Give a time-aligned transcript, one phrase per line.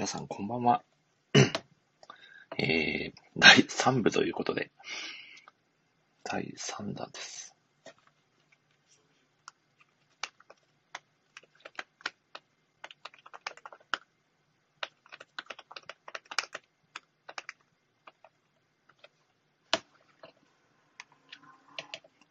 [0.00, 0.82] 皆さんこんばんは。
[2.56, 4.70] えー、第3部ということで、
[6.24, 7.54] 第3弾です。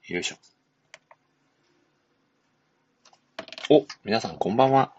[0.07, 0.37] よいしょ。
[3.69, 4.98] お、皆さんこんばんは。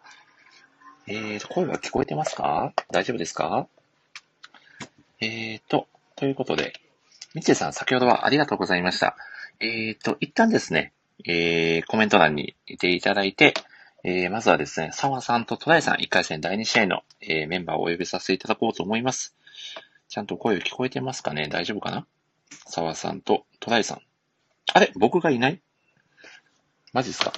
[1.13, 2.73] えーと、声は聞こえてますか？
[2.93, 3.67] 大丈夫ですか？
[5.21, 6.73] えーと、ということで、
[7.35, 9.17] みちえさん先ほどはありがとうございました。
[9.59, 10.93] えーと、一旦ですね、
[11.27, 13.55] えー、コメント欄にいていただいて、
[14.05, 19.35] えー、まずはですね、沢さんと戸田井さん1回戦第2試合の、えー、メンバーをお呼びさせていただこうと思います。
[20.09, 21.49] ちゃんと声聞こえてますかね？
[21.49, 22.07] 大丈夫かな？
[22.69, 24.01] 沢さんと戸田井さん。
[24.75, 24.93] あれ？
[24.95, 25.61] 僕がいない？
[26.93, 27.33] マジっすか？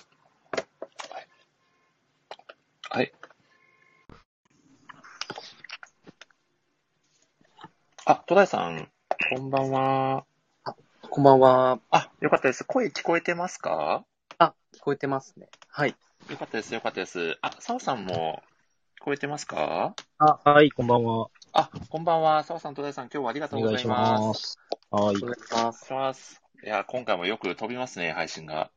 [2.91, 3.15] あれ？
[8.05, 8.89] あ、戸田井さん、
[9.33, 10.25] こんばんは。
[11.09, 11.79] こんばんは。
[11.93, 12.65] あ、よかったです。
[12.65, 14.05] 声聞こえてますか？
[14.39, 15.49] あ、聞こえてますね。
[15.69, 15.95] はい。
[16.29, 17.39] よかったです、よかったです。
[17.43, 18.43] あ、澤さんも
[19.01, 19.95] 聞こえてますか？
[20.19, 21.29] あ、はい、こんばんは。
[21.53, 22.43] あ、こんばんは。
[22.43, 24.21] 澤さん、戸田井さん、今日はありがとうごお願いしざいます。
[24.21, 24.59] ます。
[24.91, 25.07] はいお。
[25.07, 25.55] 願いします。
[25.55, 26.43] お願いします。
[26.65, 28.73] いや、今回もよく飛びますね、配信が。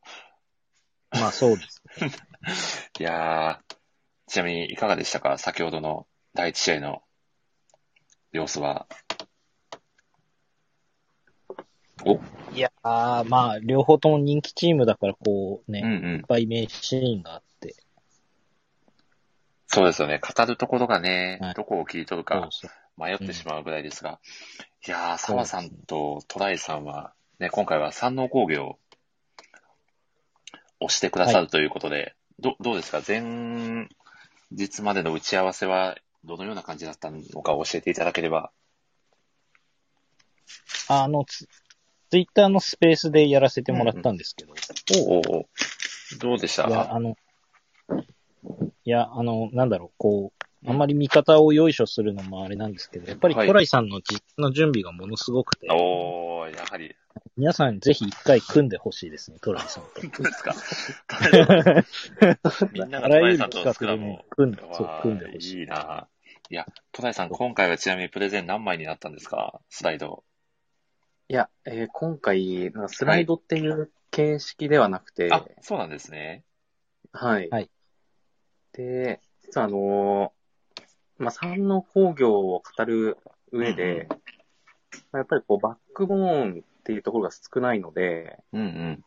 [1.10, 1.82] まあそうです。
[3.00, 3.76] いやー、
[4.28, 5.36] ちなみにいかがでしたか？
[5.36, 7.02] 先ほどの第一試合の
[8.30, 8.86] 様子は。
[12.04, 12.20] お
[12.54, 16.22] いやー、まあ、両方とも人気チームだから、こうね、うんうんいっ。
[16.28, 17.74] ぱい名シーンがあって。
[19.66, 20.20] そうですよね。
[20.20, 22.48] 語るところがね、はいどこを切り取るか。
[22.98, 24.20] 迷ってしまうぐらいですが。
[24.86, 28.78] いやー、澤さんとトライさんは、ね、今回は山王工業を
[30.80, 33.02] 押してくださるということで、ど、どうですか？
[33.06, 33.88] 前
[34.50, 38.50] 日までの打ち合わせは、どのような感じだったのか教えていただければ。
[40.88, 41.48] あの、ツ
[42.10, 44.52] ツイッターのスペースでやらせてもらったんですけど。
[44.52, 45.46] おうおうおう
[46.20, 46.68] どうでした？
[46.68, 47.16] いや、あの、
[48.84, 50.32] いや、あの、なんだろう、こ
[50.64, 56.94] う、あんまり見方をよいしょするのもあれなんですけど、やっぱりはいトライさんの実の準備がものすごくて、おー、やはり。
[57.36, 60.00] 皆さんぜひ一回組んでほしいですね、トライさんと。
[60.22, 60.54] ですか？
[62.72, 65.60] みんながトあらゆるライさんと企画でスクラムをね、組んで、そうわ、組んでほしい。
[65.60, 66.08] いいな。
[66.50, 69.60] いや、戸田井さん、今回はちなみにプレゼン何枚になったんですか？
[69.68, 70.24] スライド。
[71.28, 76.44] いや、えー今回、なんかスライドっていう形式ではなくて、あ、そうなんですね。
[77.12, 77.48] はい。
[77.50, 77.70] はい
[78.76, 83.16] で、実はあのーまあ、山王工業を語る
[83.50, 84.16] 上で、ま
[85.12, 89.04] あやっぱりこう、バックボーンっていうところが少ないので、うんうん。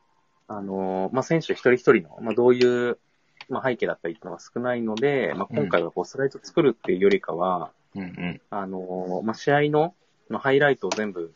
[0.47, 2.97] あのーまあ、選手一人一人の、まあ、どういう、
[3.47, 8.41] まあ、背景だったりっていうのが少ないので、まあ、今回はこう、スライド作るっていうよりかは、うんうん。
[8.49, 9.93] あのーまあ、試合の、
[10.29, 11.33] まあ、ハイライトを全部、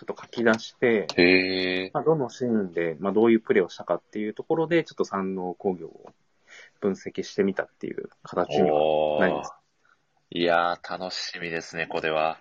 [0.00, 1.90] ちょっと書き出して。
[1.92, 6.14] まあ、どのシーンで、まあ、どういうプレーをしたかっていうところで、ちょっと山王工業を
[6.80, 9.52] 分析してみたっていう形にはなります。
[10.30, 12.40] いやー、楽しみですね、これは。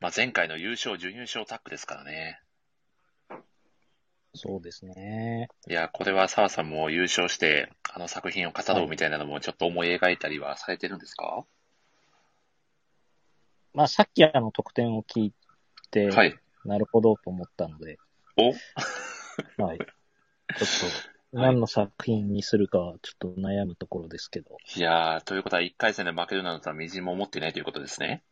[0.00, 2.40] まあ、前回の優勝、準優勝タッグですからね。
[4.34, 5.48] そうですね。
[5.68, 11.44] いや、これは澤さんも優勝して、あの作品を語ろうみたいなのもちょっと思い描いたりはされてるんですか？
[13.74, 15.36] まあ、さっきあの得点を聞いて、
[16.00, 16.38] はい。
[16.64, 17.98] なるほどと思ったので、
[18.36, 19.62] お？
[19.62, 19.78] はい。
[19.78, 19.88] ちょっ
[21.32, 24.56] と、何の作品にするかはちょっと悩むところですけど。
[24.76, 28.22] いやー、ということは1回戦で負けるなんてはみじんも思っていないということですね。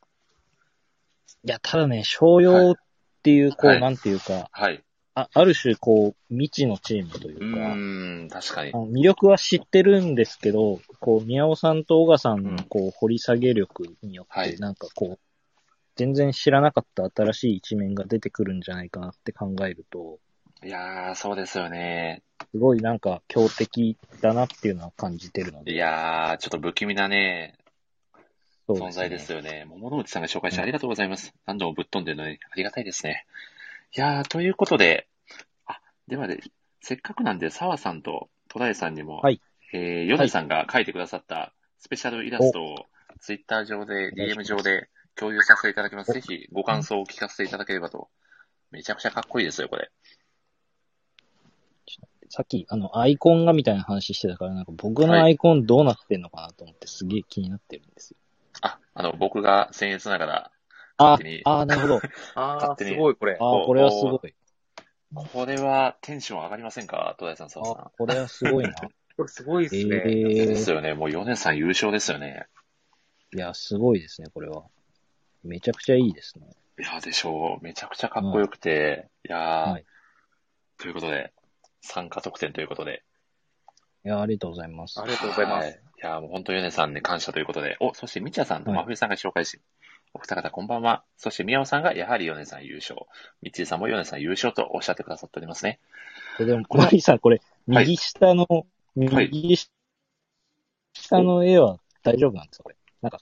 [1.45, 2.75] いや、ただね、商用っ
[3.23, 4.83] ていう、こう、はいなんていうか、はい。
[5.15, 15.19] あある種、こう、未知のチームといううか、ーん、確かに魅力は知ってるんですけど、こう、宮尾さんと小賀さんうんの、こう、掘り下げ力によって、はいなんかこう、
[16.01, 20.19] 全然知らなかった新しい一面が出てくるんじゃないかなって考えると、
[20.65, 22.23] いやー、そうですよね。
[22.53, 25.73] すごいなんか強敵だなっていうのは感じてるので。
[25.73, 27.59] いやー、ちょっと不気味なね、
[28.67, 29.67] そう存在ですよね。
[29.69, 31.35] 桃之内さんが紹介してありがとうございます。
[31.45, 33.27] 何度もぶっ飛んでるのにありがたいですね。
[33.95, 35.07] いやー、ということで、
[35.67, 36.41] あ、ではで、
[36.81, 39.39] せっかくなんで、澤さんと戸田井さんにも、はい
[39.75, 42.87] えー、ヨネさんが書いてくださったスペシャルイラストを、
[43.21, 46.13] ツイッター上で、DM 上で共有させていただきます。
[46.13, 48.09] ぜひ、ご感想を聞かせていただければと。
[48.71, 49.91] めちゃくちゃかっこいいですよ、これ。
[52.29, 58.17] さっき、あの、アイコンがみたいな話してたから、なんか僕のはいアイコンどうなってんのかなと思ってすげえ気になってるんですよ。
[58.63, 60.53] あ、あの、僕が僭越ながら、
[60.97, 62.01] あ勝手に、あー、なるほど。
[62.37, 63.37] ああ、勝手にすごいこれ。
[63.41, 64.35] ああ、これはすごい。
[65.33, 67.17] これはテンション上がりませんか？
[67.19, 67.91] 戸田井さん、澤さんあ。
[67.99, 68.75] これはすごいな。
[69.17, 69.97] これすごいですね。
[69.97, 70.95] えーですよね。
[70.95, 72.47] もう米さん優勝ですよね。
[73.35, 74.65] いや、すごいですね、これは。
[75.43, 76.47] めちゃくちゃいいですね。
[76.79, 77.65] いや、でしょう。
[77.65, 79.85] めちゃくちゃかっこよくて、いやー、はい
[80.79, 81.35] ということで、
[81.83, 83.03] 参加特典ということで。
[84.03, 84.99] いや、ありがとうございます。
[84.99, 85.65] ありがとうございます。
[85.67, 85.73] はい。
[85.73, 87.77] いや、もう本当、ヨネさんに感謝ということで。
[87.81, 89.61] お、そして、みちやさんとはい真冬さんが紹介し、
[90.15, 91.05] お二方こんばんは。
[91.19, 92.99] そして、宮尾さんがやはりヨネさん優勝。
[93.43, 95.81] みちえさんもヨネさん優勝とおっしゃってくださっておりますね。
[96.41, 98.47] えでも、小森さん、これ、はい右下の、
[98.97, 99.59] 右
[100.95, 102.65] 下の絵は大丈夫なんですか？
[102.65, 102.77] これ。
[103.03, 103.21] なんか、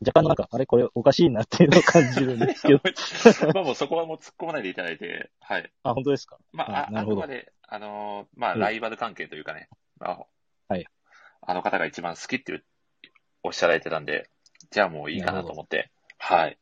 [0.00, 2.80] 若干のなんか、あれこれおかしいなっていうのを感じるんですけど。
[3.54, 5.72] まあもうそこはもう突っ込まないでいただいて、はい。
[5.82, 6.38] あ、本当ですか？
[6.52, 10.26] まあ、ああなるほどあくまで、あのーまあ、うんライバル関係というかね、まあ、
[10.68, 10.86] はい。
[11.42, 12.64] あの方が一番好きっていう
[13.42, 14.28] おっしゃられてたんで、
[14.70, 16.58] じゃあもういいかなと思って、はい。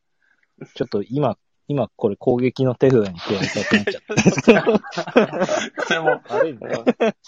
[0.75, 1.37] ちょっと今、
[1.71, 5.83] 今これ攻撃の手札に加えたくなっちゃった。
[5.85, 6.59] これも、悪いね。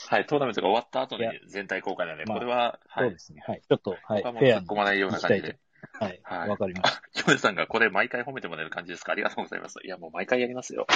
[0.09, 3.19] はい、トーナメントが終わった後に全体公開なんで、まあこれは、はいそうで。
[3.19, 3.43] すね。
[3.47, 3.63] はい。
[3.69, 4.23] ちょっと、はい。
[4.23, 5.59] 突っ込まないような感じで。
[6.01, 6.21] はい。
[6.25, 7.03] はいわかりました。
[7.29, 9.13] ヨネさんがこれ毎回褒めてもらえる感じですか？
[9.13, 9.79] ありがとうございます。
[9.85, 10.87] いや、もう毎回やりますよ。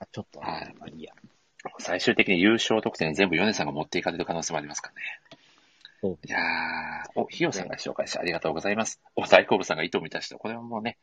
[0.00, 1.12] あちょっと、はいまあいいや。
[1.78, 5.00] 最終的に優勝得点全部ヨネさんが持っていかれる可能性もありますからね。
[6.00, 9.00] そういやー、お、ヒヨさんが紹介してありがとうございます。
[9.14, 10.98] お、大好物さんが糸を満たして、これはもうね、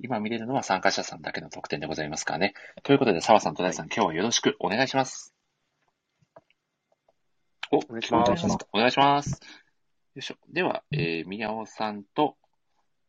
[0.00, 2.54] 今見れるのは参加者さんだけの特典でございますからね。
[2.82, 5.34] ということで、澤さんと大さん、今日はよろしくお願いします。
[7.70, 9.38] お、お願いしますお願いします。
[10.14, 10.34] よいしょ。
[10.52, 12.36] では、えー、宮尾さんと、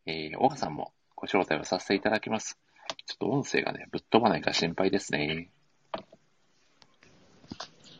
[0.05, 2.57] えー、岡さんもご招待をさせていただきます。
[3.05, 5.49] ちょっと音声がね、ぶっ飛ばないか心配ですね。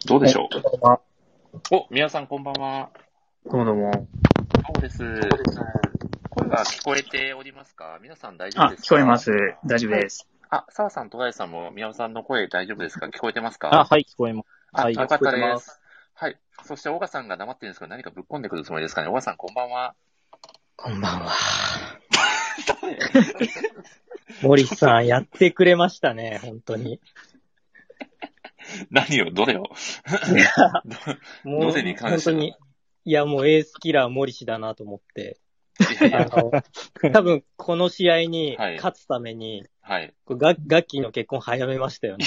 [0.06, 1.76] どうでしょう？
[1.76, 2.92] お、宮尾さんこんばんは。
[3.46, 3.92] どうもどうも。
[3.92, 5.00] そうです。
[6.30, 8.00] 声が聞こえておりますか？
[8.02, 8.96] 皆さん大丈夫あ、ですか？
[8.96, 9.32] 聞こえます。
[9.66, 10.30] 大丈夫です。
[10.50, 13.08] あ、澤さん、戸田さんも宮尾さんの声大丈夫ですか？
[13.08, 13.68] 聞こえてますか？
[13.74, 14.48] あ、はい、聞こえます。
[14.72, 15.42] あ、はいよかったで。
[15.42, 15.82] ます
[16.16, 16.40] はい。
[16.66, 19.08] そして、小川さんが黙ってるんですけど、何かぶっ込んでくるつもりですかね？
[19.08, 19.96] 小川さん、こんばんは。
[20.76, 21.32] こんばんは。
[24.42, 27.00] 森さん、やってくれましたね、本当に。
[28.92, 29.64] 何を、どれを？
[31.44, 32.30] もう、 どれに関して？
[32.32, 32.56] は本当に、
[33.06, 35.40] いや、もうエースキラー森氏だなと思って、
[37.12, 40.14] 多分この試合にはい勝つために、はい。
[40.30, 42.26] ガガッキーの結婚早めましたよね。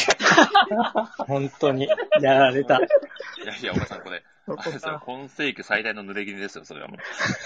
[1.26, 1.88] 本当に、
[2.20, 2.76] やられた。
[2.76, 2.80] い
[3.46, 6.98] やいや、小川さん、これ、あれですよ、今世紀最大の濡れ衣ですよ、それはもう。
[6.98, 7.02] ち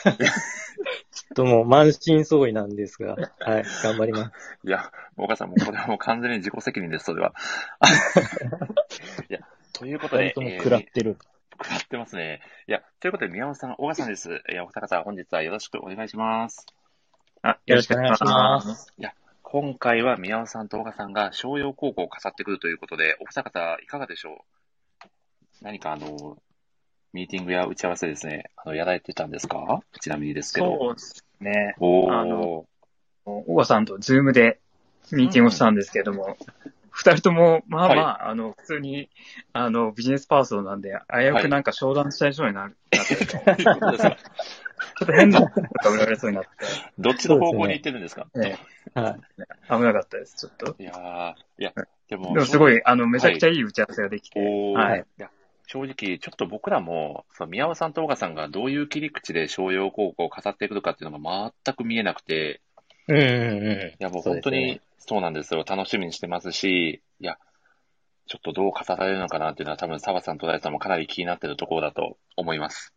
[0.09, 4.59] ょっともう満身創痍なんですが、はい、頑張ります。
[4.65, 7.33] いや、小川さん、もうこれはもう完全に自己責任です、それは。
[9.31, 9.41] いや、
[9.73, 11.17] ということでともえー食らってる。
[11.21, 12.41] 食らってますね。
[12.67, 14.31] いや、ということで、宮尾さん、小川さんです。
[14.51, 16.67] いや、お二方、本日はよろしくお願いします。
[17.43, 18.95] あ、よろしくお願いします。
[19.43, 24.45] 今回は宮尾さんと小川さんが翔陽高校を飾ってくるということで、お二方、いかがでしょ
[25.03, 25.05] う？
[25.61, 26.39] 何か、あの、
[27.13, 29.83] ミーティングや打ち合わせですね、あの、やられてたんですか？
[30.01, 30.79] ちなみにですけど。
[30.79, 31.75] そうですね。
[31.81, 32.65] おーあの。
[33.25, 34.59] 小川さんとズームで
[35.13, 36.37] ミーティングをしたんですけれども、
[36.91, 39.09] 二人とも、まあまあ、あの、普通に、
[39.53, 44.17] あの、ビジネスパーソンなんで、危うくなんか商談したいそうになる、なって、ちょということですか
[45.05, 46.51] っと変なことが売られそうになって、
[46.99, 48.27] どっちの方向に行ってるんですか？
[48.37, 48.41] え
[48.95, 49.21] はい。
[49.39, 50.83] え危なかったです、ちょっと。
[50.83, 51.73] いやー、いや、
[52.09, 54.41] でも、でもすごい、あの、めちゃくちゃいい打ち合わせができて、
[54.75, 55.05] はい。
[55.67, 62.61] 正直、ちょっと僕らも、その宮尾さんと小川さんがどういう切り口で商用高校を語っていくのかっていうのが全く見えなくて、
[63.07, 63.89] うんうんうん。
[63.89, 65.65] いや、もう本当にそうなんですよ。
[65.67, 67.37] 楽しみにしてますし、いや、
[68.27, 72.95] ちょっとどう語られるのかなっていうのは多分澤さんと大さんもかなり気になってるところだと思います。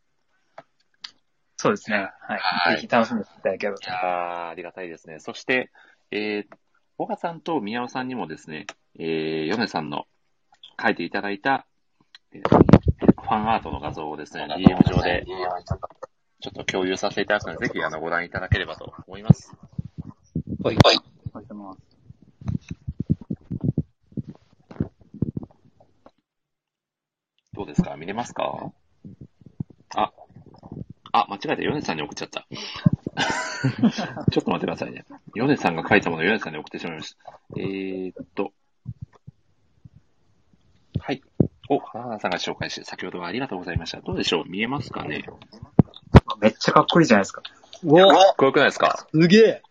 [1.57, 1.97] そうですね。
[1.97, 2.81] ははいい。
[2.81, 5.19] ぜひ楽しみにしていただければといやー、ありがたいですね。
[5.19, 5.71] そして、
[6.11, 6.55] えー、
[6.97, 8.67] 小川さんと宮尾さんにもですね、
[8.99, 10.05] えー、ヨネさんの
[10.81, 11.65] 書いていただいた、
[12.31, 12.63] えー
[13.23, 19.55] ファンアートの画像をですね、DM 上で、ちょっと共有させていただくので、ぜひあのご覧いただければと思います。
[20.61, 20.77] はい。
[20.77, 21.93] ありがとうございます。
[27.53, 27.95] どうですか？
[27.95, 28.71] 見れますか？
[29.95, 30.11] あ、
[31.11, 31.61] あ、間違えた。
[31.61, 32.47] ヨネさんに送っちゃった。
[34.31, 35.05] ちょっと待ってくださいね。
[35.35, 37.39] ヨネさんが書いたものをヨネさんに送ってしまいました。
[37.57, 38.51] えーっと。
[40.99, 41.21] はい。
[41.69, 44.01] お、花田さんが紹介して、先ほどはありがとうございました。
[44.01, 44.49] どうでしょう？
[44.49, 45.23] 見えますかね？
[46.41, 47.43] めっちゃかっこいいじゃないですか。
[47.83, 49.07] うわ、かっこよくないですか？
[49.13, 49.61] すげえ。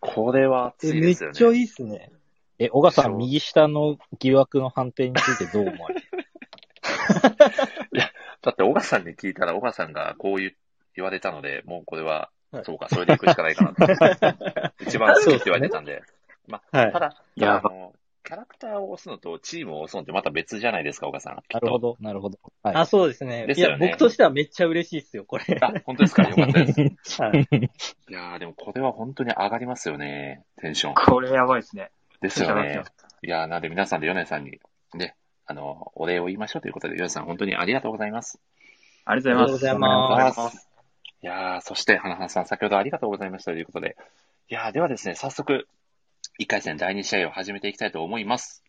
[0.00, 1.34] これは熱え、いめっですよね。
[1.36, 2.10] ちゃいいっすね。
[2.58, 6.02] え、小川さん、右下の疑惑の判定についてどう思われる？
[8.42, 10.54] だって、小川さんに聞いたら、小川さんがこう言う
[10.94, 14.72] 言われたので、もうこれは、はいそうか、それで行くしかないかなと。
[14.84, 16.02] 一番好きって言われてたんで。
[16.48, 17.00] まあ、はいた。
[17.00, 17.94] だ、いやあの、
[18.24, 21.42] キャラクターを押すのとチームを押すのってまた別じゃないですか、岡さん。
[21.50, 22.38] なるほど、なるほど。
[22.62, 22.74] はい。
[22.76, 23.38] あ、そうですね。
[23.38, 25.44] いや、ですよね僕としてはめっちゃ嬉しいっすよ、これ。
[25.62, 26.24] あ、本当ですか？
[26.28, 27.22] よかったです。
[27.22, 27.40] はい。
[27.40, 30.94] いやー、でもこれは本当に上がりますよね、テンション。
[30.94, 31.90] これやばいですね。
[32.20, 32.84] ですよね。
[33.22, 34.60] いやー、なんで皆さんでヨネさんに、
[34.94, 35.16] ね、
[35.52, 38.38] あの、お礼を言いましょうということで、ヨネさん本当にありがとうございます。
[39.04, 40.14] ありがとうございます。
[40.14, 40.68] ありがとうございます
[41.22, 43.96] いやー、そして、花花さん、先ほどありがとうございましたということで。
[44.48, 45.68] いやー、ではですね、早速、
[46.40, 48.64] 1回戦第2試合を始めていきたいと思います。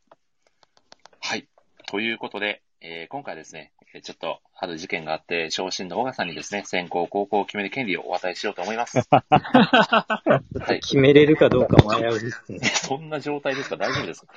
[1.21, 1.47] はい。
[1.87, 8.99] ということで、えー今回ですね、えーちょっと、ある事件があって、昇進の小川さんにですね、先行高校を決める権利をお与えしようと思います。
[9.09, 9.23] は
[10.69, 10.79] い。
[10.81, 12.59] 決めれるかどうか迷うですね。
[12.69, 13.77] そんな状態ですか？
[13.77, 14.33] 大丈夫ですか？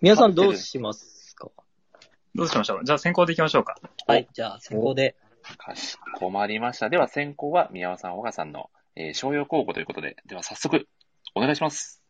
[0.00, 1.04] 皆さんどうします？
[1.14, 1.17] か
[2.34, 2.84] どうしましょう？
[2.84, 3.76] じゃあ先行でいきましょうか。
[4.06, 5.16] はい、じゃあ、先行で。
[5.56, 6.90] かしこまりました。
[6.90, 10.86] では先行は宮尾さん、小川さんの、えー、商用高校ということで、では早速、
[11.34, 12.02] お願いします。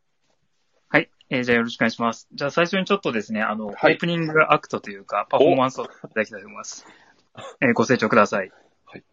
[0.88, 1.10] はい。
[1.30, 2.26] えーじゃあよろしくお願いします。
[2.32, 6.86] じゃあ最初にちょっとですね、あの、はいオープニングアクトというか、パフォーマンスをいただきたいと思います。
[7.62, 8.50] えーご清聴ください。
[8.86, 9.04] はい。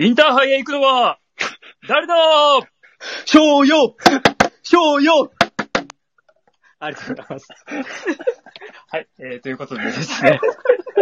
[0.00, 1.18] インターハイへ行くのは、
[1.88, 2.14] 誰だ
[3.24, 3.96] 商用
[4.62, 5.30] 商用
[6.78, 7.48] ありがとうございます。
[8.88, 9.08] はい。
[9.18, 10.40] えーということでですね、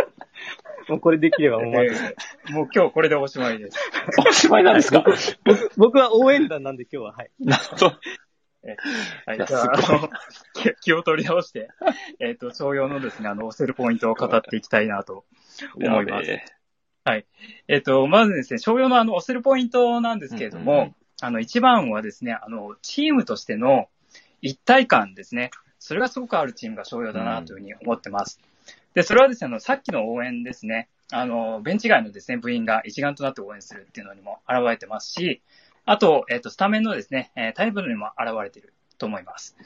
[0.89, 3.79] もうこれできればもうえーもう今日これでおしまいです。
[4.29, 5.05] おしまいなんですか？
[5.45, 7.31] 僕、僕は応援団なんで今日は、はい。
[7.41, 7.87] なるほど。
[7.87, 7.99] はい
[9.47, 10.09] じゃあ、
[10.55, 11.69] 気気を取り直して、
[12.19, 15.27] えっ、と、商用のですね、あの、押せるポイントを語っていきたいなと
[15.75, 16.31] 思います。
[16.31, 16.39] や
[17.69, 23.89] えっ、と、まずですね、商用のあの、押せるポイントなんですけれども、うんうんうんあの、一番はですね、あの、チームとしての
[24.45, 25.51] 一体感ですね。
[25.79, 28.41] それがすごくあるチームが商用だなというふうに思ってます。
[28.93, 35.41] で、それはですね、あの、さっきの応援ですね、あの、ベンチ外のですね、部員が一丸となって応援するっていうのにも現れてますし、
[35.87, 39.57] あと、えっ、と、スタメンのですね、えータイプにも現れていると思います。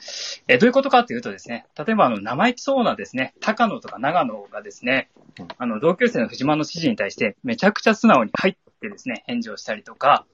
[0.47, 5.09] えーどういうことかというとですね、例えばあの、生意気そうなですね、高野とか長野がですね
[5.39, 10.25] うん、あの、同級生の藤間の指示に対してめちゃくちゃ素直に入ってですね、返事をしたりとか、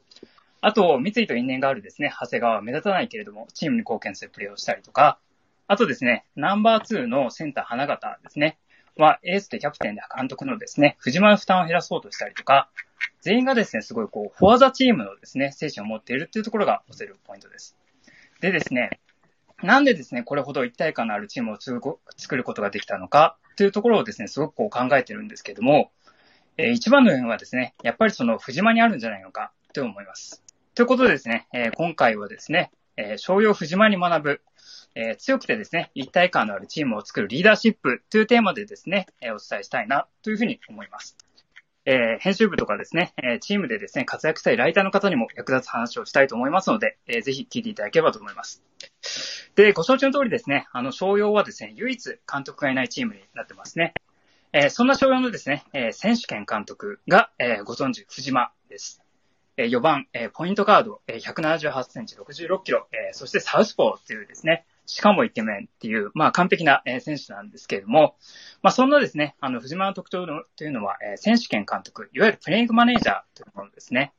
[0.65, 5.19] あと、三井と因縁があるですね、長谷川は目立たないけれども、チームに貢献するプレーをしたりとか、
[5.67, 8.57] あとですね、ナンバー2のセンター花形ですね、
[8.98, 12.72] は、エースでキャプテンで監督のですね、藤間の負担を減らそうとしたりとか、
[13.22, 17.77] 全員がですね、すごいこう、フォアザチームのですね、精神を持っているっていうところが押せるポイントです。
[18.41, 19.00] でですね、
[19.62, 25.91] なんでですね、これほど一体感のあるチームを作ることができたのかというところをですね、すごくこう考えてるんですけども、
[26.57, 30.45] えー一番の要因はですね、やっぱりその藤間にあるんじゃないのかと思います。
[30.75, 34.41] ということでですね、えー今回はですね、えー商用藤間に学ぶ、
[34.94, 41.15] えー強くてですね、一体感のあるチームを作るリーダーシップというテーマでですね、えお伝えしたいなというふうに思います。
[41.86, 48.62] え編集部とかですね、えチームでですね、活躍したいライターの方にも役立つ話をしたいと思いますので、えーぜひ聞いていただければと思います。
[49.55, 53.94] で、ご承知の通りですね、あの、商用はですね、唯一監督がいないチームになってますね。
[54.51, 59.04] えそんな商用のですね、え選手権監督が、えご存知、藤間です。
[59.57, 68.15] 4番、ポイントガード、178センチ、66キロ、そしてサウスポーっていうですね、しかもイケメンっていう、まあ完璧な、選手なんですけれども、
[68.62, 74.13] まあそんなですね、あの、藤間の特徴というのは、選手権監督、いわゆるプレイングマネージャーというものですね。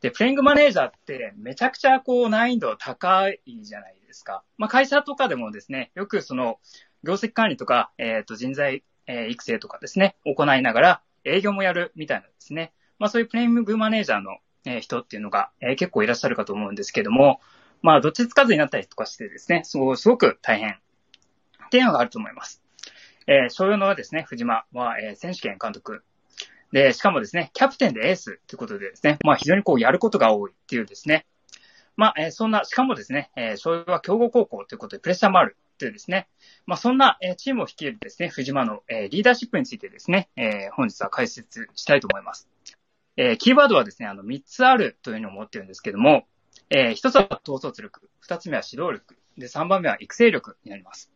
[0.00, 4.44] で、プレイングマネージャーってめちゃくちゃこう難易度高いじゃないですか。
[4.56, 6.60] まあ会社とかでもですね、よくその、
[7.04, 12.72] 業績管理とか、えっ、と、人材、育成とかですね、行いながら営業もやるみたいなですね。
[12.98, 17.40] まあそういうプレイングマネージャーの、え人っていうのが、え結構いらっしゃるかと思うんですけども、
[17.82, 22.62] まあどっちつかずになったりとかしてですね、すごすごく大変っていうのがあると思います。
[23.26, 26.02] えー、商用のですね、藤間は、え選手権監督。
[26.72, 31.26] で、しかもですね、キャプテンでエースということでですね、まあ非常にこうやることが多いっていうですね、
[31.98, 36.28] まあ、えそんな、しかもですね、えー、商用は強豪高校ということでプレッシャーもあるというですね、
[36.64, 42.48] まあそんな、えチームを率いるですね、藤間の、えリーダーシップについてですね、え本日は解説したいと思います。
[43.20, 46.28] えーキーワードはですね、あの、3つあるというのを思ってるんですけども、
[46.70, 51.10] えー1つは統率力、2つ目は指導力、で、3番目は育成力になります。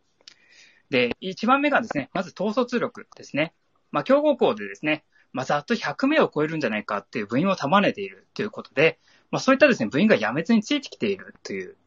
[0.89, 3.53] で、1番目がですね、まず統率力ですね。
[3.93, 8.99] まあ、強豪校でですね、まあ、ざっと100名を超えるんじゃないかっていう部員を束ねているということで、
[9.31, 11.77] まあ、そういったですね、部員がやめずについてきているという。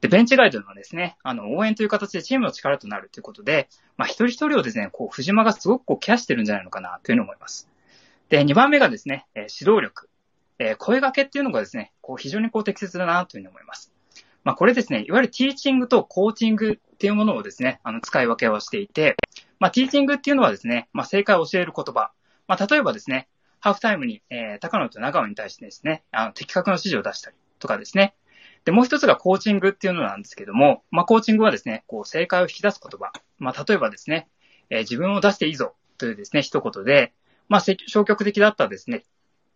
[0.00, 3.68] で、ベンチガイドのですね、あの、応援という形でチームの力となるということで、
[3.98, 7.68] まあ、一人一人をですね、こう、藤間がすごくこう、ケアしてるんじゃないのかなというのを思います。
[8.28, 10.08] で、2番目がですね、え指導力。
[10.58, 13.92] え声掛けっていうのがですね、こう、非常にこう、適切だなというふうに思います。
[14.42, 19.16] まあ、これですね、いわゆるティーチングとコーチングっていうものをですね、あの、使い分けをしていて、
[19.58, 22.10] まあ、ティーチングっていうのはですね、まあ、正解を教える言葉。
[22.48, 23.28] まあ、例えばですね、
[23.60, 28.14] ハーフタイムに、えー、高野と長尾に対してですね、あの、的確な指示を出したりとかですね。
[28.64, 33.12] で、もう一つがコーチングっていうのなんですけども、まあ、コーチングはですね、こう、正解を引き出す言葉。
[33.38, 34.28] まあ、例えばですね、
[34.70, 37.12] えー自分を出していいぞというですね、一言で、
[37.48, 39.04] まあ、消極的だったですね、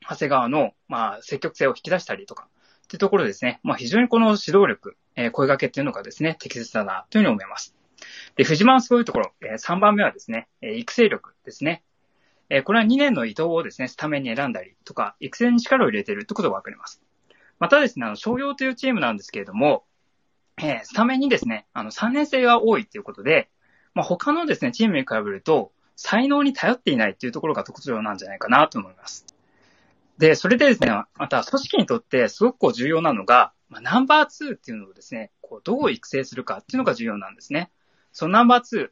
[0.09, 2.49] 長谷川の、まあ、積極性を引き出したりとか、
[2.85, 7.75] っていうところですね、まあ、非常にこの指導力、えー声掛けっていうのがですね、適切だな、というふうに思います。
[8.37, 11.85] で、藤間のすごいところ、え3番目はですね、えー育成力ですね。
[12.49, 17.00] えこれは2年の伊藤をですね、スタメンに選んだりとか、育成に力を入れているってことがわかります。
[17.61, 19.85] またですね、あの、商業というチームなんですけれども、
[20.61, 23.50] えスタメンにですね、あの、3年生が多いということで、
[23.94, 29.26] まあ、他のですね、チームに比べると、才能に頼っていないっていうところが特徴なんじゃないかなと思います。
[30.16, 37.71] で、それでですね、また組織にとってすごくこう重要なのが、まあ、ナンバー2っていうのをですね、こうどう育成するかっていうのが重要なんですね。
[38.12, 38.88] そのナンバー2、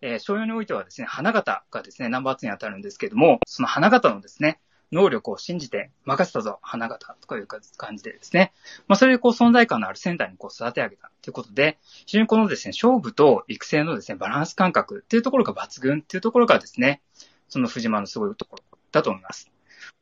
[0.00, 4.60] えー商用においてはですね、花形がですね、ナンバー2に当たるんですけども、その花形のですね、
[4.94, 8.52] 能力を信じて任せたぞ、花形とかいう感じでですね、
[8.86, 17.02] まあ、それでこう存在感のあるセンターにこう育て上げたということで、非常にこのですね、勝負と育成のですね、バランス感覚っていうところが抜群っていうところがですね、
[17.48, 19.50] その藤間のすごいところだと思います。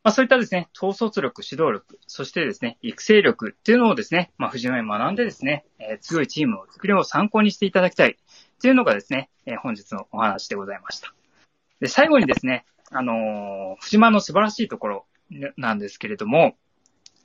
[0.04, 8.14] まあそういったですね、統率力、指導力、そしてですね、育成力っていうのをですね、まあ藤間に学んでですね、えー強いチームの作りを参考にしていただきたいっ
[8.60, 11.14] ていうのがですね、えー本日のお話でございました。
[11.80, 15.06] で、最後にですね、あのー藤間の素晴らしいところ
[15.56, 16.56] なんですけれども、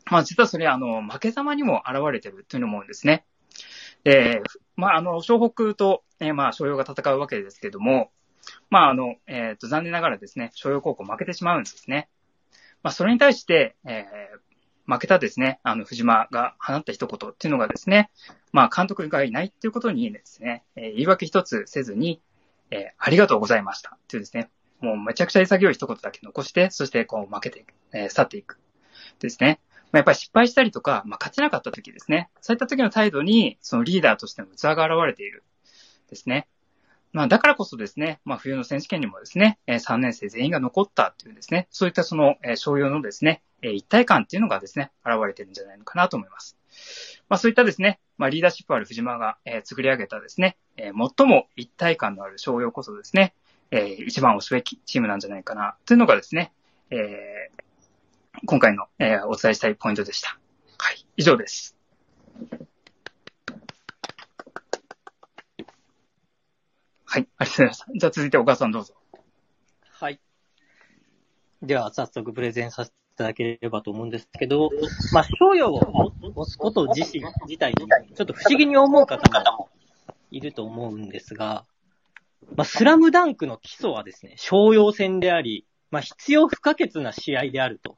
[0.09, 3.25] まあ実はそれあの、負け様にも現れてるというのも思うんですね。
[4.03, 4.41] で、
[4.75, 8.11] まああの、湘北と、えーまあ湘陽が戦うわけですけども、
[8.69, 12.09] まああの、えっ、と、残念ながらですね、湘陽高校負けてしまうんですね。
[12.83, 14.47] まあそれに対して、えー
[14.89, 18.09] 負けたですね、あの、藤間が放った一言っていうのがですね、
[18.53, 22.21] まあ監督がいないっていうことにですね、えー言い訳一つせずに、
[22.71, 28.59] えーありがとうございましたっていうですね、もうめちゃくちゃ潔い一言だけ残して、そしてこう負けて、えー去っていく。
[29.19, 29.59] ですね。
[29.91, 32.29] まあ、やっぱり失敗したりとか、まあ、勝てなかった時ですね。
[32.41, 35.43] そういった時の態度に、そのリーダーとしての器が現れている。
[36.09, 36.47] ですね。
[37.13, 46.57] まあ、だからこそですね、まあ、冬の選手権にもですね、3年生全員が残ったっていうですね、そういったその、え、商用のですね、え一体感っていうのがですね、現れてるんじゃないのかなと思います。
[47.29, 53.33] まあ、そういったですね、まあ、リーダーシップある藤間が、えー作り上げたですね、えー最も一体感のある商用こそですね、
[53.71, 56.53] えー一番推すべきチームなんじゃないかな、というのがですね、
[56.89, 57.61] えー
[58.45, 60.37] 今回の、えーお伝えしたいポイントでした。
[60.77, 61.75] はい、以上です。
[67.09, 67.85] はい、ありがとうございました。
[67.95, 68.93] じゃあ続いて岡田さんどうぞ。
[69.89, 70.19] はい。
[71.63, 74.69] では、早速プレゼンさせていただければと思うんですけど、
[75.13, 75.79] まあ、商用を
[76.35, 79.17] 押すこと自身、自体に、ちょっと不思議に思う方
[79.57, 79.69] も
[80.29, 81.65] いると思うんですが、
[82.55, 87.97] まあ、スラムダンクの基礎はですね、商用戦であり、まあ、必要不可欠な試合であると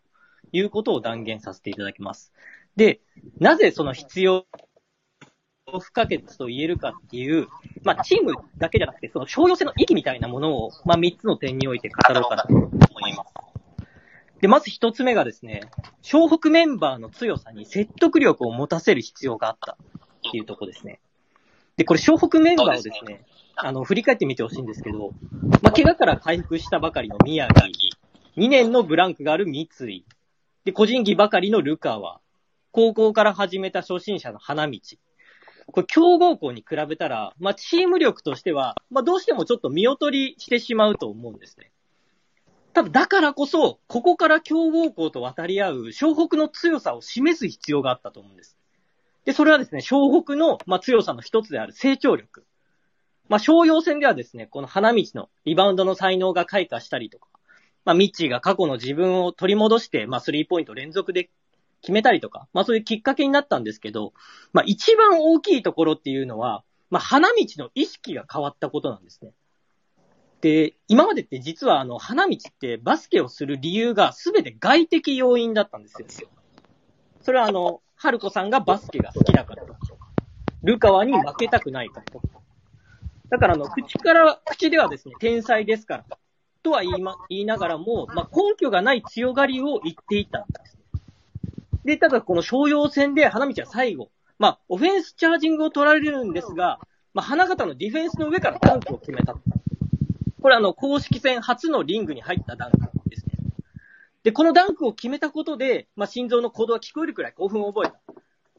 [0.52, 2.32] いうことを断言させていただきます。
[2.75, 3.02] で、
[3.39, 4.45] なぜその必要
[5.65, 7.47] 不可欠と言えるかっていう、
[7.84, 13.34] まあ、チームだけじゃなくて、その商用性の域みたいなものを、まあ、3つの点において語ろうかなと思います。
[14.41, 15.69] で、まず1つ目がですね、
[16.02, 20.99] 湘北メンバーの強さに説得力を持たせる必要があったっていうとこですね。
[21.75, 23.25] で、これ湘北メンバーをですね、
[23.62, 25.12] あの、振り返ってみてほしいんですけど、
[25.62, 27.67] まあ、怪我から回復したばかりの宮城、
[28.38, 30.06] 2年のブランクがある三井、
[30.63, 32.22] で、個人技ばかりのルカワ、
[32.72, 34.80] 高校から始めた初心者の花道、
[35.67, 41.72] これ強豪校に比べたら、まあ、チーム力としては、まあ、どうしてもちょっと見劣りしてしまうと思うんですね。
[42.74, 48.58] ただ、だからこそ、ここから強豪校と渡り合う湘北の強さを示す必要があったと思うんです。
[49.26, 52.45] で、それはですね、湘北の、まあ、強さの一つである成長力。
[53.29, 57.27] まあ、商用戦ではですね、この花道のリバウンドの才能が開花したりとか、
[57.85, 61.29] まあ、ミッチーが過去の自分を取り戻して、まあ、スリーポイント連続で
[61.81, 64.13] 決めたりとか、まあ、そういうきっかけになったんですけど、
[64.51, 69.31] まあ、一番大きいところっていうのは、まあ、花道の意識が変わったことなんですね。
[70.41, 76.29] で、今までって実はあの、花道ってバスケをする理由が全て外的要因だったんですよ。
[77.21, 79.79] それはあの、春子さんがバスケが好きだからとか、
[80.63, 82.38] ルカワに負けたくないからとか。
[83.29, 86.05] だからあの、口から、口ではですね、天才ですから、
[86.63, 90.77] とは言いま、言いながらも、まあ、根拠がない強がりを言っていたんです。
[91.85, 96.79] で、ただこの商用戦で花道は最後、まあ、オフェンスチャージングを取られるんですが、
[97.13, 99.35] まあ、花形のディフェンスの上からダンクを決めた。
[100.41, 102.77] これあの、公式戦初のリングに入ったダンク
[103.09, 103.33] ですね。
[104.23, 108.09] で、このダンクを決めたことで、まあ、心臓の鼓動が聞こえるくらい興奮を覚えた。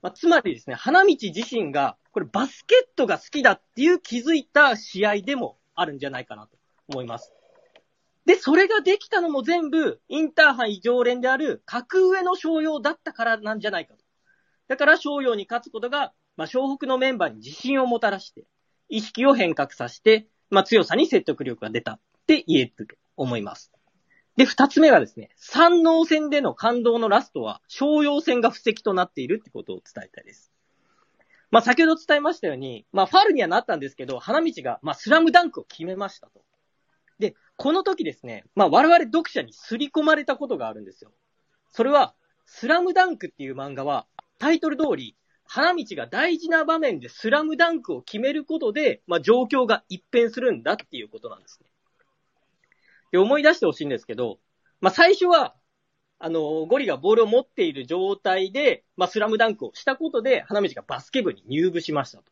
[0.03, 6.57] まあ、つまりですね、花道自身が、これバスケットが好きだっていう気づいた試合でもあるんじゃないかなと
[6.89, 7.33] 思います。
[8.27, 14.05] で、それができたのも全部、インターハイ常連である格上の商用だったからなんじゃないかと。
[14.69, 18.45] だから、商用に勝つことが、まあ、湘北のメンバーに自信をもたらして、
[18.89, 23.73] 意識を変革させて、まあ、強さに説得力が出たって言えると思います。
[24.40, 30.50] で、二つ目はですね、山王戦での感動のラストは、商用戦が布石となっているってことを伝えたいです。
[31.50, 36.40] まあ、先ほど伝えましたように、まあ、ファールにはなったんですけど、花道が、まあ、スラムダンクを決めましたと。
[37.18, 41.12] で、この時ですね、まあ、我々読者に刷り込まれたことがあるんですよ。
[41.70, 42.14] それは、
[42.46, 44.07] スラムダンクっていう漫画は、
[44.38, 51.69] タイトル通り、花道が大事な場面でスラムダンクを決めることで、まあ、状況が一変するんだっていうことなんですね。
[53.12, 54.38] で、思い出してほしいんですけど、
[54.81, 55.55] まあ、最初は、
[56.18, 62.25] あの、ゴリがボールを持っている状態で、まあ、スラムダンクをしたことで、花道がバスケ部に入部しましたと。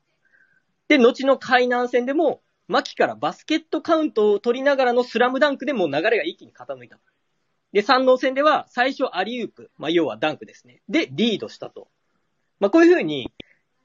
[0.89, 6.99] で、後の海南戦でも、牧からバスケットカウントを取りながらのスラムダンクでもう流れが一気に傾いた。
[7.73, 10.83] で、三能戦では最初アリウープ、まあ、要はダンクですね。
[10.89, 11.89] で、リードしたと。
[12.61, 13.33] まあ、こういう風に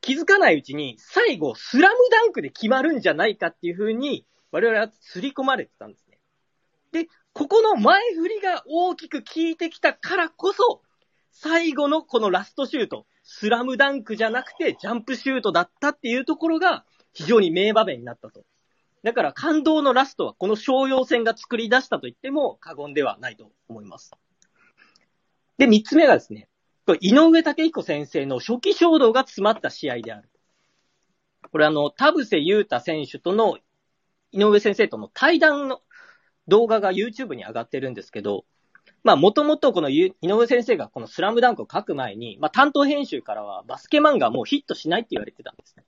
[0.02, 6.13] 気づかないうちに最後スラムダンクで決まるんじゃないかっていう風に我々は刷り込まれてたんですね。
[6.94, 10.82] で、ここの前振りが大きく効いてきたからこそ、
[11.32, 18.46] 最後のこのラストシュート、スラムダンクじゃなくてジャンプシュートだったっていうところが非常に名場面になったと。
[19.02, 24.12] だから感動のラストはこの商用戦が作り出したと言っても過言ではないと思います。
[25.58, 26.48] で、三つ目がですね、
[27.02, 30.30] 井上武彦先生の初期衝動が詰まった試合である。
[31.52, 33.58] これあの、田臥勇太選手との
[34.32, 35.82] 井上先生との対談の
[36.48, 38.46] 動画が YouTube に上がってるんですけど、
[39.04, 45.84] まあもともとこの井上先生がこのスラムダンクを書く前に、まあ担当編集からはバスケ漫画はもうヒットしないって言われてたんですね。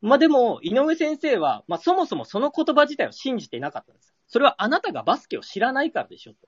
[0.00, 4.14] まあでも、井上先生は、まあそもそもその言葉自体を信じていなかったんです。
[4.26, 6.38] それはあなたがバスケを知らないからでしょと。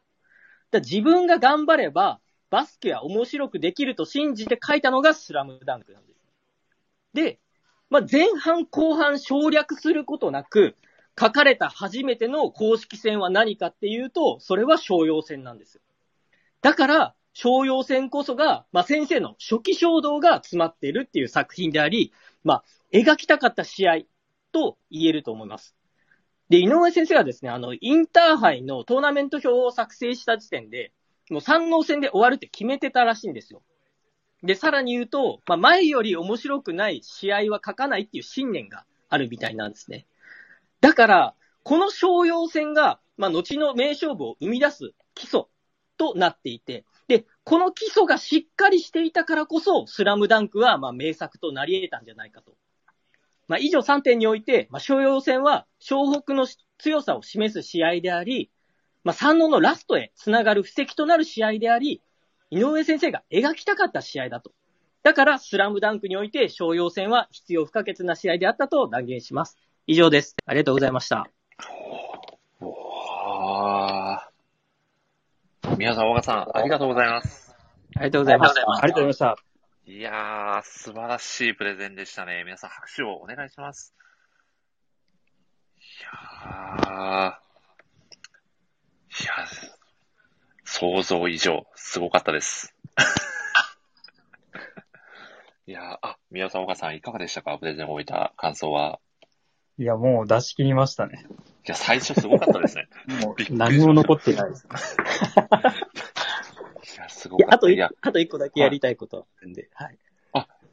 [0.70, 6.20] だ自分が頑張れば、バスケは面白くできると信じて書いたのがスラムダンクなんです。
[7.14, 7.38] で、
[7.90, 10.74] まあ前半後半省略することなく、
[11.18, 15.81] 書かれた初めての公式戦は何かっていうと、それは商用戦なんですよ。
[16.61, 22.12] だから、商用戦こそが、まあ、先生の初期衝動が詰まっているっていう作品であり、
[22.44, 23.98] まあ、描きたかった試合
[24.53, 25.74] と言えると思います。
[26.48, 30.92] で、井上先生はですね、あの、インターハイのトーナメント表を作成した時点で、
[31.31, 33.62] もう三能戦で終わるって決めてたらしいんですよ。
[34.42, 40.07] で、さらに言うと、まあ、前より面白くない試合は書かないっていう信念があるみたいなんですね。
[40.84, 45.44] だから、この商用戦が、まあ、後の名勝負を生み出す基礎
[45.96, 52.52] となっていて、で、この基礎がしっかりしていたからこそ、スラムダンクは、まあ、名作となり得たんじゃないかと。
[53.48, 58.50] まあ、以上3点において、まあ、商用戦は、湘北の強さを示す試合であり、
[59.04, 62.02] まあ、三能のラストへつながる布石となる試合であり、
[62.50, 64.52] 井上先生が描きたかった試合だと。
[65.02, 69.56] だから、スラムダンクにおいて、商用戦は必要不可欠な試合であったと断言します。
[69.86, 70.34] 以上です。
[70.46, 71.28] ありがとうございました。
[72.60, 75.76] わー。
[75.76, 77.54] 宮沢岡さん、ありがとうございます。
[77.96, 78.62] ありがとうございました。
[78.62, 79.36] ありがとうございました。
[79.86, 82.44] いやー、素晴らしいプレゼンでしたね。
[82.44, 83.94] 皆さん拍手をお願いします。
[85.78, 87.34] いやー、
[89.22, 89.32] いや、
[90.64, 92.74] 想像以上、すごかったです。
[95.66, 97.58] いやー、あ、宮沢岡さん、いかがでしたか？
[97.58, 98.98] プレゼンを終えた感想は。
[99.78, 101.26] いや、もう出し切りましたね。
[101.28, 102.88] いや、最初すごかったですね。
[103.24, 104.66] もう何も残ってないです。
[106.96, 107.56] いや、すごかった。
[107.56, 109.98] あと一いや、あと一個だけやりたいことあるんで、はい。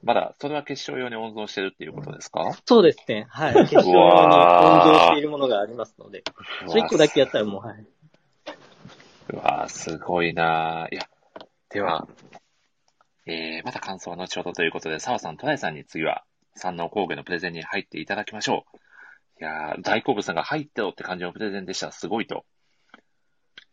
[0.04, 2.52] まだ、それは決勝用に温存してるっていうことですか？
[2.66, 3.28] そうですね。
[3.30, 3.54] はい。
[3.54, 6.24] 決勝に温存しているものがありますので、
[6.68, 7.86] それ一個だけやったらもう、はい。
[9.30, 11.04] うわー、すごいなーいや、
[11.70, 12.08] では、
[13.28, 16.24] えー、また感想は後ほどということで、澤さん、戸田井さんに次は、
[16.56, 18.78] 三能工芸のプレゼンに入っていただきましょう。
[19.42, 21.92] いやー、大好物さんが入ってよって感じのプレゼンでした。
[21.92, 22.46] すごいと。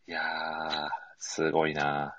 [0.07, 2.17] いやー、すごいな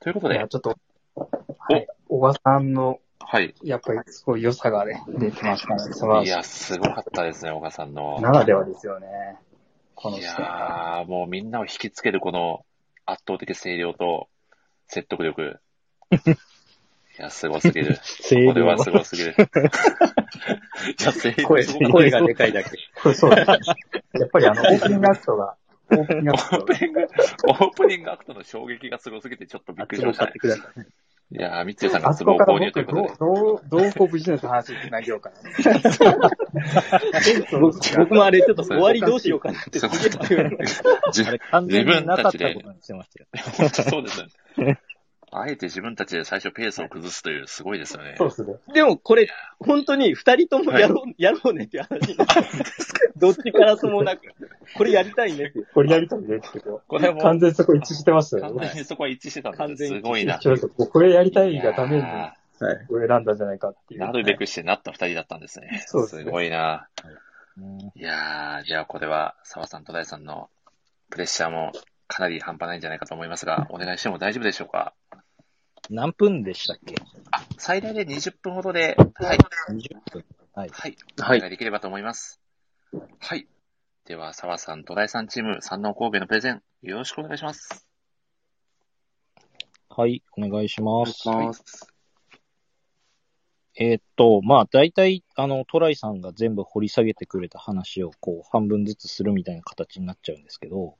[0.00, 0.78] ーということでいや、、ちょっと、
[1.14, 1.86] はい。
[2.08, 3.54] 小川さんの、はい。
[3.62, 6.22] やっぱりすごい良さがね、出てましたね。
[6.22, 6.24] い。
[6.24, 8.18] いや、すごかったですね、小川さんの。
[8.22, 9.08] ならではですよね。
[9.94, 10.22] このい。
[10.22, 12.64] やー、もうみんなを引きつけるこの
[13.04, 14.30] 圧倒的声量と
[14.86, 15.60] 説得力。
[17.16, 17.96] いや、すごすぎる。
[18.28, 19.34] 声これはすごすぎる。
[19.38, 19.42] い
[21.04, 22.70] や、声量声、がでかいだけ。
[23.14, 23.58] そうですね。
[24.14, 25.54] やっぱりあの、オープニングアクトが、
[25.92, 27.06] オープニングアオクトープニング、
[27.46, 30.32] オープニングアクトの衝撃がすごすぎてちょっとびっくりしましたね
[31.32, 31.36] い。
[31.36, 33.40] いやー、三井さんが壺を購入という僕、ことで。
[33.40, 35.36] どう、どう、どうこうビジネスの話つなげようかな。
[37.60, 39.96] 僕僕もあれちょっと終わりどうしようかなってすげ
[40.34, 40.50] え
[41.12, 43.26] 自あれ完全になかったことにしてましたよ。
[43.56, 44.26] 本当そうです
[44.58, 44.80] ね。
[45.36, 48.14] あえて自分たちで最初ペースを崩すという、すごいですよね。
[48.16, 48.54] そうですね。
[48.72, 52.34] でもこれ、本当に二人ともやろう、やろうねっていう話になって
[53.16, 54.22] どっちからともなく、
[54.76, 55.60] これやりたいねって。
[55.74, 57.22] これやりたいねってここれもう。
[57.22, 58.68] 完全にそこ一致してましたよ完ね。
[58.68, 60.38] 全にそこは一致してたんですすごいな。
[60.38, 62.86] これやりたいがために、はい。
[62.88, 64.00] これ選んだんじゃないかっていう。
[64.00, 65.82] ーなるべくしてなった二人だったんですね。
[65.86, 66.88] そうですねすごいな。
[67.56, 70.48] うんいやー、じゃあこれは澤さん、戸田井さんの
[71.10, 71.70] プレッシャーも
[72.08, 74.92] かなり半端ないんじゃないかと思いますが、お願いしても大丈夫でしょうか？
[75.90, 76.94] 何分でしたっけ？
[77.58, 79.38] 最大で20分ほどで、はい、
[79.70, 80.24] ?20 分。
[80.54, 80.68] はい。
[80.70, 82.40] はい、おはい願いできればと思います。
[83.18, 83.46] はい。
[84.04, 87.86] では、澤さん、戸田井さんチーム、山王神戸のプレゼン、よろしくお願いします。
[89.88, 91.18] はい、お願いしお願います。
[91.20, 91.64] します。
[93.76, 100.96] えーっと、まあ、大体、あの、トライさんが全部掘り下げてくれた話を、こう、半分ずつするみたいな形になっちゃうんですけど、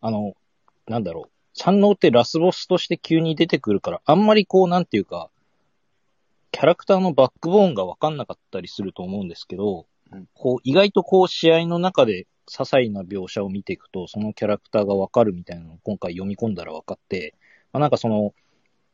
[0.00, 0.34] あの、
[0.86, 5.30] なんだろう、山王ってラスボスとして急に出てくるから、あんまりこう、なんていうか、
[6.52, 17.34] キャラクターのバックボーンがわかんなかったりすると思うんですけどうん、こう、意外とこう、試合の中で、些細な描写を見ていくと、そのキャラクターがわかるみたいなのを今回読み込んだら分かって、
[17.72, 18.34] まあ、なんかその、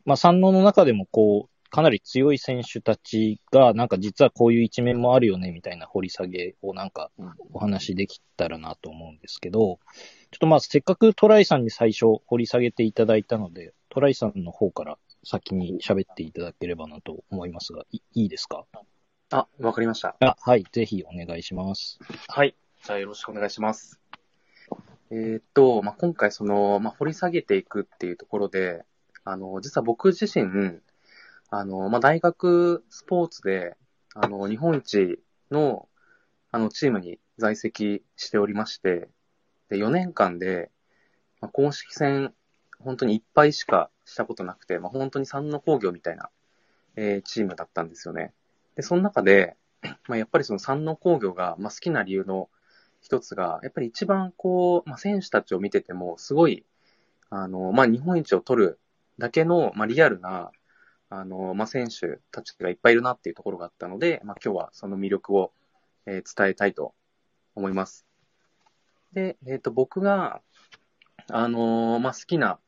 [0.04, 9.78] まあ、山王の中でもこう、かなり強い選手たちが、なんか実はこういう一面もあるよね、みたいな掘り下げをなんかうんお話できたらなと思うんですけど、
[10.30, 18.64] ちょっとまあせっかくトライさんに最初掘り下げていただいたので、トライさんの方から先に喋っていただければなと思いますが、いいいですか？
[19.32, 20.16] あ、わかりました。
[20.20, 21.98] あ、はい、ぜひお願いします。
[22.28, 22.54] はい。
[22.84, 24.00] じゃあよろしくお願いします。
[25.10, 28.84] えーっと、まあ、今回その、まあ、掘り下げていくっていうところで、
[29.24, 30.78] あの、実は僕自身、
[31.50, 33.76] あの、まあ、大学スポーツで、
[34.14, 35.18] あの、日本一
[35.50, 35.88] の、
[36.52, 39.08] あの、チームに在籍しておりまして、
[39.70, 40.70] で、4年間で、
[41.40, 42.34] まあ、公式戦、
[42.80, 46.30] 本当にいっぱいしかしたことなくて、まあ、本当に三の工業みたいな、
[46.96, 48.34] えーチームだったんですよね。
[48.76, 49.56] で、その中で、
[50.08, 52.50] まあ、やっぱりその三の工業が、まあ、好きな理由の
[53.00, 56.64] 一つが、やっぱり一番こう、まあ、選手たちを見てても、すごい、
[57.30, 58.80] あの、まあ、日本一を取る
[59.18, 60.52] だけの、まあ、リアルな、
[61.10, 65.52] あの、まあ、選手たちがいっぱいいるなっていうところがあったので、まあ、今日はその魅力を、
[66.06, 66.94] えー伝えたいと
[67.56, 68.06] 思います。
[69.12, 70.40] で、えっ、と、僕が、
[71.28, 72.58] あのまあ、好きな、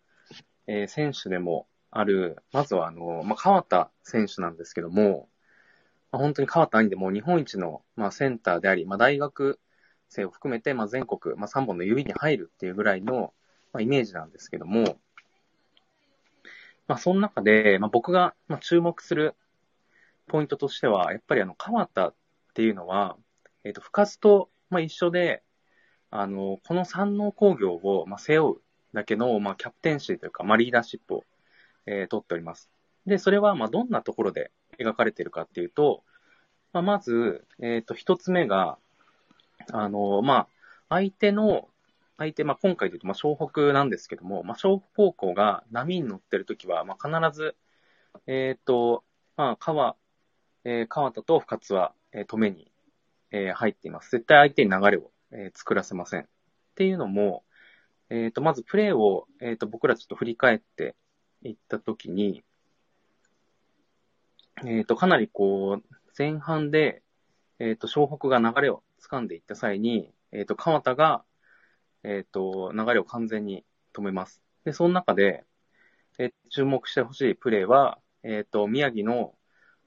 [0.66, 5.28] えー選手でもある、まずはあのまあ、川田選手なんですけども、
[6.11, 9.61] まあ、本当に川田兄でも日本一の、まあ、センターであり、まあ、大学
[10.09, 13.35] 生を含めて、まあ、全国、まあ、3本の指に入るっていうぐらいの、
[13.72, 14.96] まあ、イメージなんですけども、
[16.88, 19.35] まあ、その中で、まあ、僕が、まあ、注目する
[20.26, 22.14] ポイントとしては、やっぱりあの、川田っ
[22.55, 23.16] ていうのは、
[23.64, 25.42] えっ、と、深津と、まあ、一緒で、
[26.14, 28.61] あの、この山王工業を、まあ、背負う
[28.92, 31.25] だけの、まあ、キャプテンシーというか、まあ、リーダーシップを、
[31.87, 32.70] えー取っております。
[33.07, 36.05] で、それは、まあ、どんなところで描かれているかっていうと、
[36.75, 38.79] まあ、まず、えっ、と、一つ目が、
[39.72, 40.48] あの、まあ、
[40.90, 41.70] 相手の、
[42.18, 47.57] 相手、まあ、今回で言うと、まあ、湘北なんですけども、まあ、湘北高校が波に乗ってるときは、まあ、必ず、
[48.27, 49.03] えっ、と、
[49.37, 49.96] まあ、川、
[50.64, 52.70] えー川田と深津は、えー止めに、
[53.31, 54.11] えー入っています。
[54.11, 56.23] 絶対相手に流れを、えー作らせません。
[56.23, 56.27] っ
[56.75, 57.45] ていうのも、
[58.11, 60.97] えっ、と、まずプレーを、えっ、と、僕らちょっと振り返って
[61.42, 62.45] いったときに、
[64.64, 65.85] えっ、と、かなりこう、
[66.16, 67.03] 前半で、
[67.59, 71.25] えっ、と、湘北が流れを掴んでいった際に、えっ、と、川田が、
[72.03, 73.64] えっ、と、流れを完全に
[73.95, 74.42] 止めます。
[74.64, 75.45] で、その中で、
[76.18, 79.35] えー注目してほしいプレーは、えっ、と、宮城の、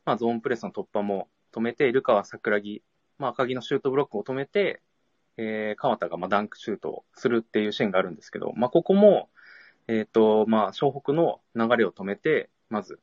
[0.04, 2.84] まあ、ゾーンプレスの突破も止めて、ルカワ桜木、
[3.20, 4.82] まあ、赤木のシュートブロックを止めて、
[5.38, 9.30] えー、川田がまあダンクシュートをするっていうシーンがあるんですけど、まあ、ここも、
[9.88, 13.00] えっ、と、まあ、湘北の流れを止めて、まず、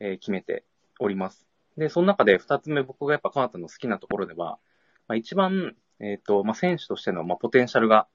[0.00, 0.64] えー決めて
[0.98, 1.46] おります。
[1.76, 4.58] で、その中で二つ目僕がやっぱ川田の好きなところでは、
[5.06, 8.08] まあ、一番、えっ、と、まあ、選手としての、ま、ポテンシャルが、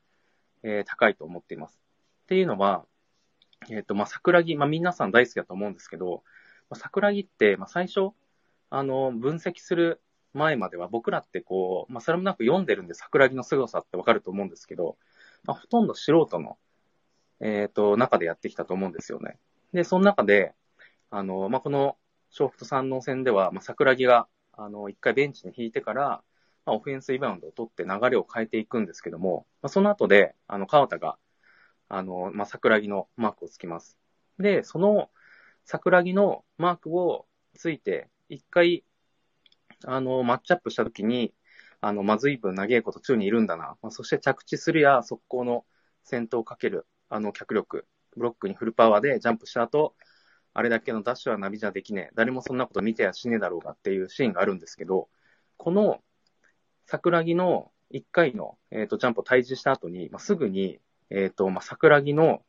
[0.64, 1.80] えー高いと思っています。
[2.24, 2.86] っていうのは、
[3.70, 6.24] えっ、と、まあ、桜木、まあ、皆さん大好きだと思うんですけど、
[6.70, 8.10] まあ、桜木って、ま、最初、
[8.70, 10.02] あの、分析する
[10.38, 14.98] 前までは僕らってこう、まあ、それもなく読んでるんで桜木の凄さってわかると思うんですけど、
[15.44, 16.58] まあ、ほとんど素人の、
[17.40, 19.38] えっ、と、中でやってきたと思うんですよね。
[19.74, 20.54] で、その中で、
[21.10, 21.98] あの、まあ、この、
[22.38, 26.24] 笑福と山王戦では、まあ、桜木が、あの、一回ベンチに引いてから、
[26.66, 31.18] まあ、オフェンスリバウンドを取って流れを変えていくんですけども、まあ、その後で、あの、川田が、
[31.88, 33.98] あの、まあ、桜木のマークをつきます。
[34.40, 35.10] で、その
[35.66, 38.84] 桜木のマークをついて、一回、
[39.84, 41.34] あの、マッチアップしたときに、
[41.82, 43.78] あの、まずい分長いこと宙にいるんだな。
[43.82, 45.66] まあ、そして着地するや速攻の
[46.04, 47.86] 先頭をかける、あの、脚力、
[48.16, 49.96] ブロックにフルパワーでジャンプした後、
[50.54, 52.16] あれだけのダッシュはナビじゃできねえ。
[52.16, 55.10] 誰もそんなこと見てやしねえだろうがっていうシーンがあるんですけど、
[55.58, 56.02] この
[56.86, 62.44] 桜木の1回の、えー、とジャンプを退治した後に、まあ、すぐに、えっ、と、まあ、桜木の、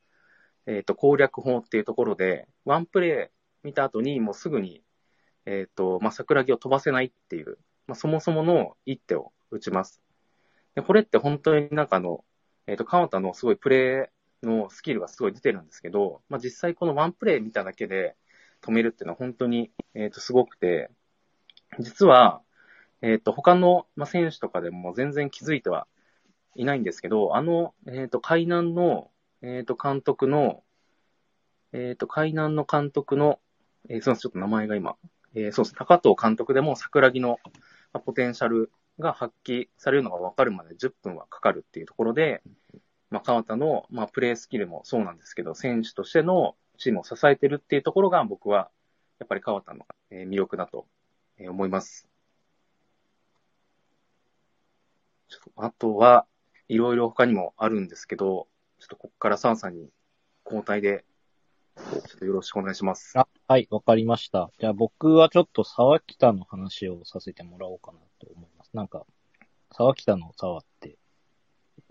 [0.67, 3.31] えっ、と、攻略法っていうところで、ワンプレ
[3.65, 4.83] イ見た後に、もうすぐに、
[5.47, 10.03] えっ、と、まあ、桜木を飛ばせないっていう、まあ、そもそもの一手を打ちます。
[10.75, 12.25] で、これって本当になんかあの、
[12.67, 14.11] えっ、と、川田のすごいプレ
[14.43, 18.17] イのスキルがすごい出てるんですけど、まあ、実際このワンプレイ見ただけで
[18.61, 20.91] 止めるっていうのは本当に、えっ、と、すごくて、
[21.79, 22.43] 実は、
[23.03, 25.87] えっ、と、他の、まあ、選手とかでも全然気づいては
[26.57, 29.11] いないんですけど、あの、えっ、と、海南の、
[29.43, 30.65] えっ、と、監督の、
[31.73, 33.39] えっ、と、海南の監督の、
[33.89, 34.97] えー、すみません、ちょっと名前が今、
[35.39, 35.75] えー、そうです。
[35.75, 37.39] 高藤監督でも桜木の、
[38.05, 42.43] ポテンシャルが発揮されるのが分かるまで10分はかかるっていうところで、
[43.11, 48.71] まあ、川田の、まあ、プレースキルもそうなんですけど、選手としてのチームを支えてるっていうところが僕は、
[49.19, 50.87] やっぱり川田の、魅力だと、
[51.39, 52.09] 思います。
[55.29, 56.27] ちょっとあとは、
[56.69, 59.91] いろいろ他にもあるんですけど、ちょっとここから澤さんに
[60.47, 61.05] 交代で、
[61.77, 63.19] ちょっとよろしくお願いします。
[63.19, 64.51] あ、はい、わかりました。
[64.59, 68.71] じゃあ僕はちょっと沢北の話をさせてもらおうかなと思います。
[68.75, 69.05] なんか、
[69.73, 70.97] 沢北の沢って、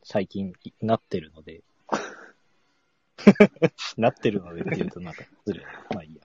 [0.03, 1.61] 最近なってるので、
[3.97, 5.63] なってるのでって言うとなんか失礼。
[5.93, 6.21] まあいいや。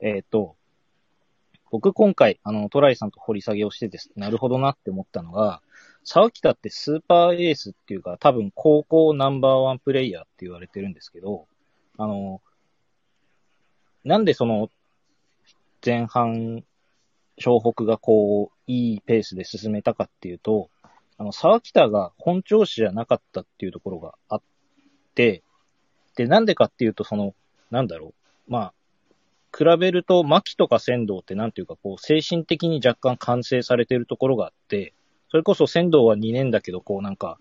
[0.00, 0.56] えっ、と、
[1.70, 4.10] 僕今回、あの、トライさんと掘り下げをしてです。
[4.16, 5.62] なるほどなって思ったのが、
[6.02, 11.46] 沢北ってスーパーエースっていうか、多分高校ナンバーワンプレイヤーって言われてるんですけど、
[11.98, 12.40] あの、
[14.04, 14.70] なんでその、
[15.84, 16.64] 前半、
[17.38, 20.70] 湘北がこう、いいペースで進めたかっていうと、
[21.18, 24.42] あの、沢北が本調子じゃなかったっていうところがあっ
[25.14, 25.42] て、
[26.16, 27.34] で、なんでかっていうと、その、
[27.70, 28.14] なんだろ
[28.48, 28.74] う、まあ、
[29.56, 34.94] 比べると、牧とか仙道ってなんていうか、こう、精神的に若干完成されてるところがあって、
[35.30, 37.38] それこそ仙道は2年だけど、こうなんか、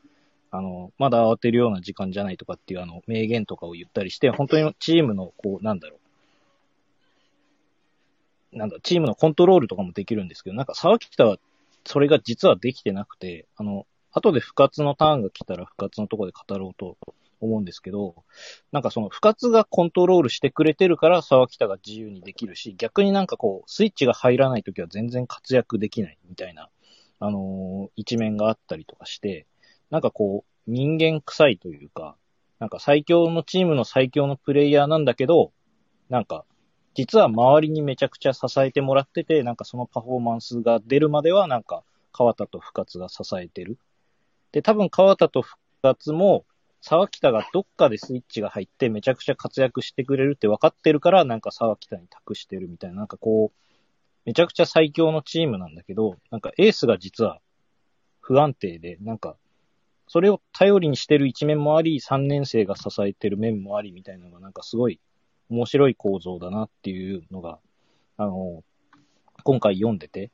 [0.52, 6.00] あの、まだ慌てるような時間じゃないとかっていうあの、名言とかを言ったりして、本当にチームの、こう、なんだろう。
[8.52, 11.38] なんだ、チームのコントロールとかもできるんですけど、なんか沢北は、
[11.86, 16.98] それが実はできてなくて、あの、後で不活のターンが来たら不活のところで語ろうと
[17.42, 18.16] 思うんですけど、
[18.72, 26.70] なんかその不活がコントロールしてくれてるから沢北が自由にできるし、逆になんかこう、スイッチが入らないときは全然活躍できないみたいな、
[27.20, 29.46] あのー一面があったりとかして、
[29.90, 32.16] なんかこう、人間臭いというか、
[32.60, 35.52] なんか最強のチームの最強のプレイヤーなんだけど、
[36.10, 36.46] なんか、
[36.96, 43.78] 実は周りにめちゃくちゃ支えてもらってて、なんかそのパフォーマンスが出るまでは、なんか、川田と深津が支えてる。
[44.52, 46.46] で、多分川田と深津も、
[46.82, 53.70] 沢北がどっかでスイッチが入ってめちゃくちゃ活躍してくれるって分かってるから、なんか沢北に託してるみたいな、なんかこう、
[54.26, 57.40] めちゃくちゃ最強のチームなんだけど、なんかエースが実は
[58.22, 59.36] 不安定で、なんか、
[60.08, 65.00] それを頼りにしてる一面もあり、3年生が支えてる面もありみたいなのが、なんかすごい
[65.50, 67.60] 面白い構造だなっていうのが、
[68.18, 68.64] あの、
[69.44, 70.32] 今回読んでて、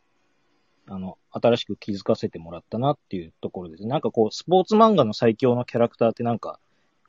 [0.87, 3.87] あの、新しく気づかせてもらったなっていうところです。
[3.87, 6.59] なんかこう、スポーツ漫画の最強のキャラクターってなんか、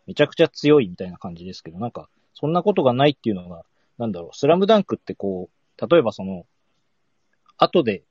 [0.07, 3.65] めちゃくちゃ強いみたいな感じですけど、なんか、そんなことがないっていうのが、
[3.99, 6.47] なんだろう、スラムダンクってこう、例えばその、
[7.59, 8.05] 後で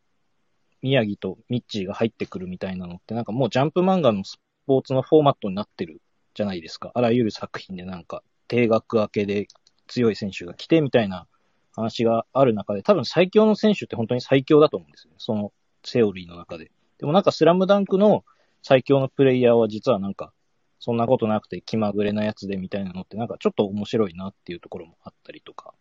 [0.82, 6.02] 宮城とミッチーが入ってくるみたいなのって、なんかもうジャンプ漫画のスポーツのフォーマットになってる
[6.34, 6.92] じゃないですか。
[6.94, 9.48] あらゆる作品でなんか、定額明けで
[9.88, 11.28] 強い選手が来てみたいな
[11.76, 15.14] 話がある中で、多分最強の選手って本当に最強だと思うんですよ。
[15.18, 15.52] その
[15.84, 16.72] セオリーの中で。
[16.98, 18.24] でもなんかスラムダンクの
[18.64, 20.34] 最強のプレイヤーは実はなんか、
[20.80, 25.74] そんなことなくて気まぐれなやつでみたいなのってなんかちょっと面白いなっていうところもあったりとか。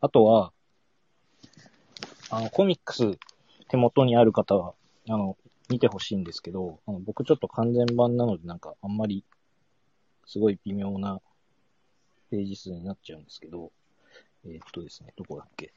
[0.00, 0.52] あとは、
[2.30, 3.18] あの、コミックス
[3.68, 4.74] 手元にある方は、
[5.08, 5.36] あの、
[5.68, 9.24] 見てほしいんですけど、あの僕ちょっと完全版なのでなんかあんまり、
[10.26, 11.20] すごい微妙な
[12.32, 13.70] ページ数になっちゃうんですけど、
[14.46, 15.74] えーっとですね、どこだっけ。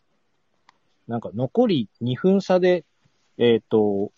[1.06, 2.86] なんか残り2分差で、
[3.38, 4.14] えーっと、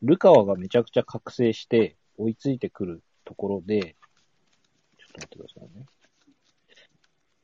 [0.00, 3.94] ルカワがめちゃくちゃ覚醒して追いついてくるところで、ちょっ
[5.12, 5.86] と待ってくださいね。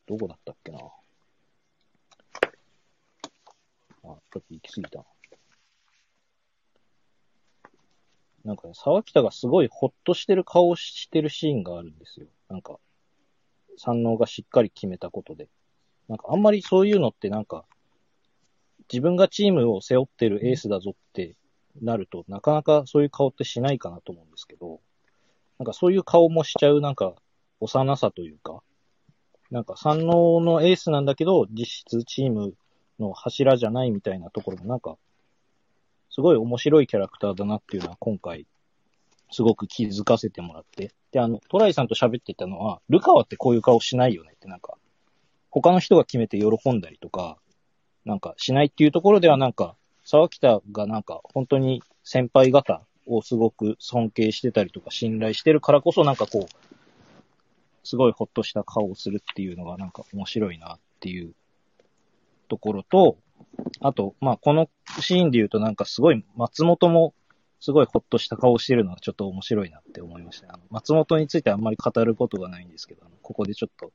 [0.07, 0.79] どこだったっけな。
[0.79, 0.83] あ、
[4.03, 5.05] ちょっと行き過ぎた
[8.45, 8.53] な。
[8.53, 12.29] んかね、沢北がすごいほっとしてる顔をしてるシーンがあるんですよ。
[12.49, 12.79] なんか、
[13.79, 15.49] 三能がしっかり決めたことで。
[16.09, 17.65] なんかあんまりそういうのってなんか、
[18.91, 21.37] 自分がチームを背負ってるエースだぞって
[21.83, 24.81] なると、なかなかそういう顔ってしないかなと思うんですけど、
[25.59, 27.15] なんかそういう顔もしちゃうなんか、
[27.61, 28.63] 幼さというか、
[29.51, 32.55] なんか三能のエースなんだけど、実質チーム
[32.99, 34.97] の柱じゃないみたいなところもなんか、
[36.11, 38.47] すごい面白いキャラクターだなっていうのは今回、
[39.31, 40.93] すごく気づかせてもらって。
[41.13, 44.75] で、あの、トライさんと喋ってたのは、ルカワってこういう顔しないよねってなんか、
[45.51, 47.39] 他の人が決めて喜んだりとか、
[48.05, 56.69] なんかしないっていうところではなんか、沢北がなんか本当に先輩方をすごく尊敬してたりとか信頼してるからこそなんかこう、
[57.85, 61.35] すごいほっとした顔をするっていうのがなんか面白いなっていう
[62.49, 63.19] ところと、
[63.81, 64.69] あと、まあこの
[65.01, 67.15] シーンで言うとなんかすごい松本も
[67.61, 70.59] すごいほっとした顔をしてるのはちょっと面白いなって思いました。
[70.71, 73.93] 松本についてあんまり語ることがないんですけど、ここでちょっと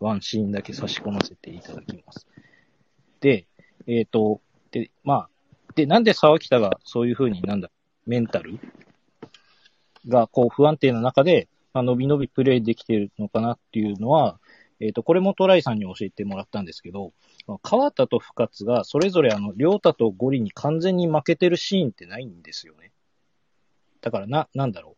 [0.00, 2.26] ワンシーンだけ差し込ませていただきます。
[3.20, 3.46] で、
[3.86, 4.40] えっ、と、
[4.70, 5.28] で、まあ、
[5.74, 7.70] で、なんで沢北がそういう風になんだ、
[8.06, 8.58] メンタル？
[10.08, 14.38] がこう不安定な中で、まあ、伸び伸びプレイできてるのかなっていうのは、
[14.80, 17.12] えっ、と、これもトライさんに教えてもらったんですけど、
[17.46, 22.92] まあ川田と深津がそれぞれあの、りょうたとゴリに完全に負けてるシーンってないんですよね。
[24.00, 24.96] だからな、なんだろ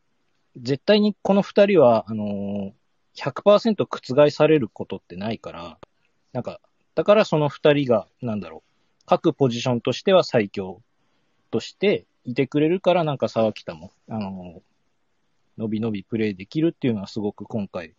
[0.56, 0.60] う。
[0.60, 2.72] 絶対にこの二人は、あのー
[3.18, 5.78] 100%覆されることってないから、
[6.32, 6.60] なんか、
[6.94, 10.80] だからその二人が、なんだろう、各ポジションとしては最強
[11.50, 14.62] としていてくれるから、なんか沢北も、あの、
[15.56, 17.94] 伸び伸びプレイできるっていうのはすごく今回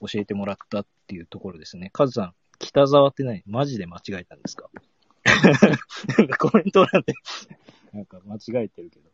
[0.00, 1.90] 教えてもらったっていうところですね。
[1.92, 3.42] カズさん、北沢って何？
[3.46, 4.70] マジで間違えたんですか？
[6.18, 7.14] なんかコメント欄で、
[7.92, 9.10] なんか間違えてるけど。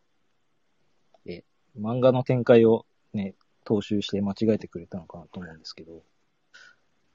[1.26, 1.44] え、
[1.78, 3.34] 漫画の展開をね、
[3.64, 6.02] 踏襲して間違えてくれたのかなと思うんですけど。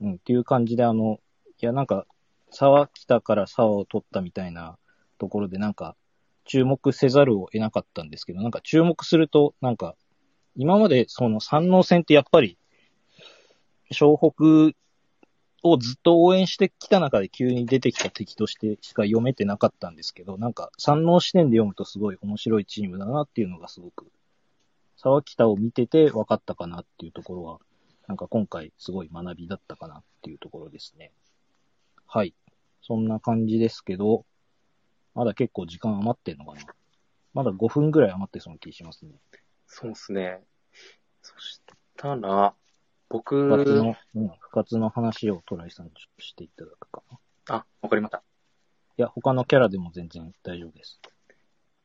[0.02, 1.20] うん、っていう感じであの、
[1.62, 2.06] いやなんか、
[2.50, 4.78] 沢北から沢を取ったみたいな
[5.20, 5.96] ところでなんか、
[6.44, 9.96] 注目せざるを得なかったんですけど、なんか注目すると、なんか、
[10.56, 12.58] 今までその三能戦ってやっぱり、
[13.92, 14.76] 湘北
[15.64, 24.08] をずっと応援してきた中で急に出てきた敵としてしか読めてなかったんですけど、なんか三能視点で読むとすごい面白いチームだなっていうのがすごく、
[24.98, 27.60] 沢北を見てて分かったかなっていうところは、
[28.08, 31.12] なんか今回すごい学びだったかなっていうところですね。
[32.08, 32.34] はい。
[32.82, 34.26] そんな感じですけど、
[35.14, 36.62] まだ結構時間余ってんのかな？
[37.34, 39.12] まだ5分ぐらい余ってそうな気しますね。
[39.68, 40.42] そうですね。
[41.22, 41.62] そし
[41.96, 42.54] たら、
[43.12, 47.18] 僕、不活の、うん、不活の話をトライさんにしていただくかな。
[47.18, 47.20] い
[47.59, 48.24] あ、わかりました。
[49.01, 50.99] や、他のキャラでも全然大丈夫です。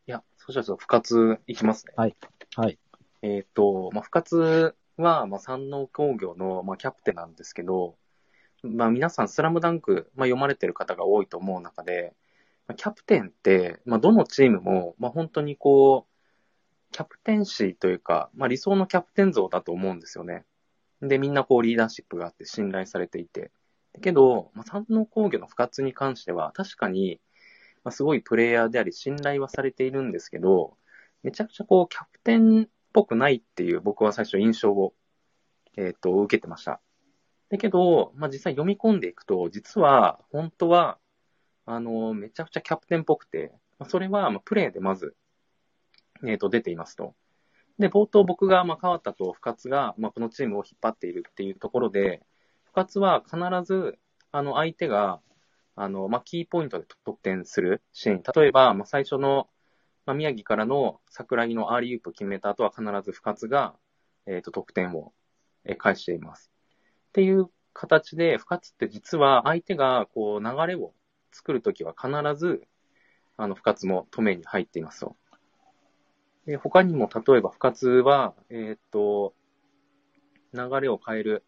[0.06, 1.92] いや、そしたらちょっと、不活いきますね。
[1.96, 2.78] はい。
[3.22, 7.96] えっ、と、まあ、不活は、まあ、山王工業の、まあ、キャプテンなんですけど、
[8.62, 12.14] まあ、皆さん、スラムダンク、まあ、読まれてる方が多いと思う中で、
[12.68, 20.44] まあ、キャプテンって、まあ、どのチームも、まあ、本当にこう、キャプテンシーというか、まあ、理想のキャプテン像だと思うんですよね。
[21.02, 23.50] で、みんなこう、リーダーシップがあって信頼されていて。
[24.00, 27.20] けど、まあ、山王工業の不活に関しては、確かに、
[27.84, 30.76] まあ、すごいプレイヤーであり、信頼はされているんですけど、
[31.22, 34.94] めちゃくちゃこう、キャプテンっぽくないっていう僕は最初印象を、
[35.76, 36.80] えっ、と、受けてました。
[37.48, 40.98] だけど、まあ、実際読み込んでいくと、実は、本当は、
[41.64, 45.16] あの、めちゃくちゃキャプテンっぽくて、まあ、それは、まあ、プレイでまず、
[46.24, 47.14] えっ、と、出ていますと。
[47.78, 52.22] で、冒頭僕が、まあ、川田と深津が、まあ、このチームを引っ張っているっていうところで、
[52.64, 53.98] 深津は必ず、
[54.32, 55.20] あの、相手が、
[55.74, 58.22] あの、まあ、キーポイントで得点するシーン。
[58.34, 59.48] 例えば、まあ、最初の、
[60.06, 63.74] まあ、宮城からの桜木のアーリーウープ決めた後は必ず深津が、
[64.26, 65.12] えっ、と、得点を、
[65.64, 66.50] え返しています。
[67.08, 70.94] っていう形で、深津って実は相手が、こう、流れを
[71.32, 72.62] 作るときは必ず、
[73.36, 75.16] あの、深津も止めに入っていますと。
[76.46, 79.34] で、他にも、例えば深津は、えっ、と、
[80.54, 81.44] 流れを変える、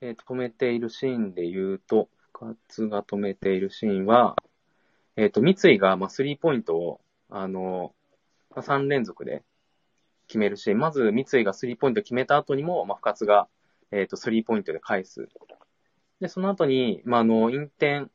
[0.00, 4.36] えっ、と、止めているシーンで言うと、深津が止めているシーンは、
[5.16, 7.94] えっ、と、三井が、まあ、スリーポイントを、あの、
[8.50, 9.44] まあ、3連続で
[10.26, 13.48] 決めるし、まず三井がスリーポイント決めた後にも、まあ、深津が、
[13.92, 15.28] えっ、と、スリーポイントで返す。
[16.20, 18.10] で、その後に、まあ、あの、インテン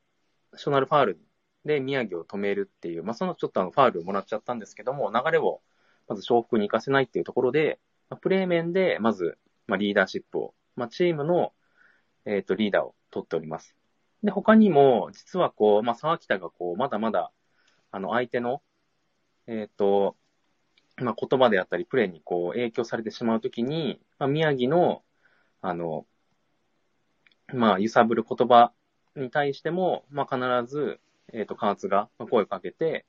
[0.56, 1.20] ショナルファール
[1.66, 5.62] で宮城を止めるっていう、まあ、そのちょっとあの、ファールをもらっちゃったんですけども、流れを、
[6.10, 7.80] まず重複に行かせないっていうところで、
[8.10, 9.38] まあ、プレー面で、まず、
[9.68, 11.53] まあ、リーダーシップを、まあ、チームの、
[12.26, 13.76] えっ、と、リーダーを取っております。
[14.24, 17.32] で、他にも、実はこう、まあ、沢北がこう、まだまだ、
[17.91, 18.64] あの、相手の、
[19.47, 20.18] えっ、と、
[20.97, 25.03] まあ、言葉であったり、プレーにこう、影響されてしまうときに、まあ、宮城の、
[25.62, 26.07] あの、
[27.53, 28.74] まあ、揺さぶる言葉
[29.16, 30.99] に対しても、まあ、必ず、
[31.34, 33.05] えっ、と、加圧が声をかけて、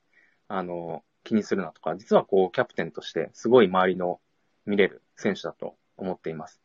[0.47, 4.19] あの、気にするなとか、実はこう、キャプテンとして、すごい周りの
[4.65, 6.61] 見れる選手だと思っています。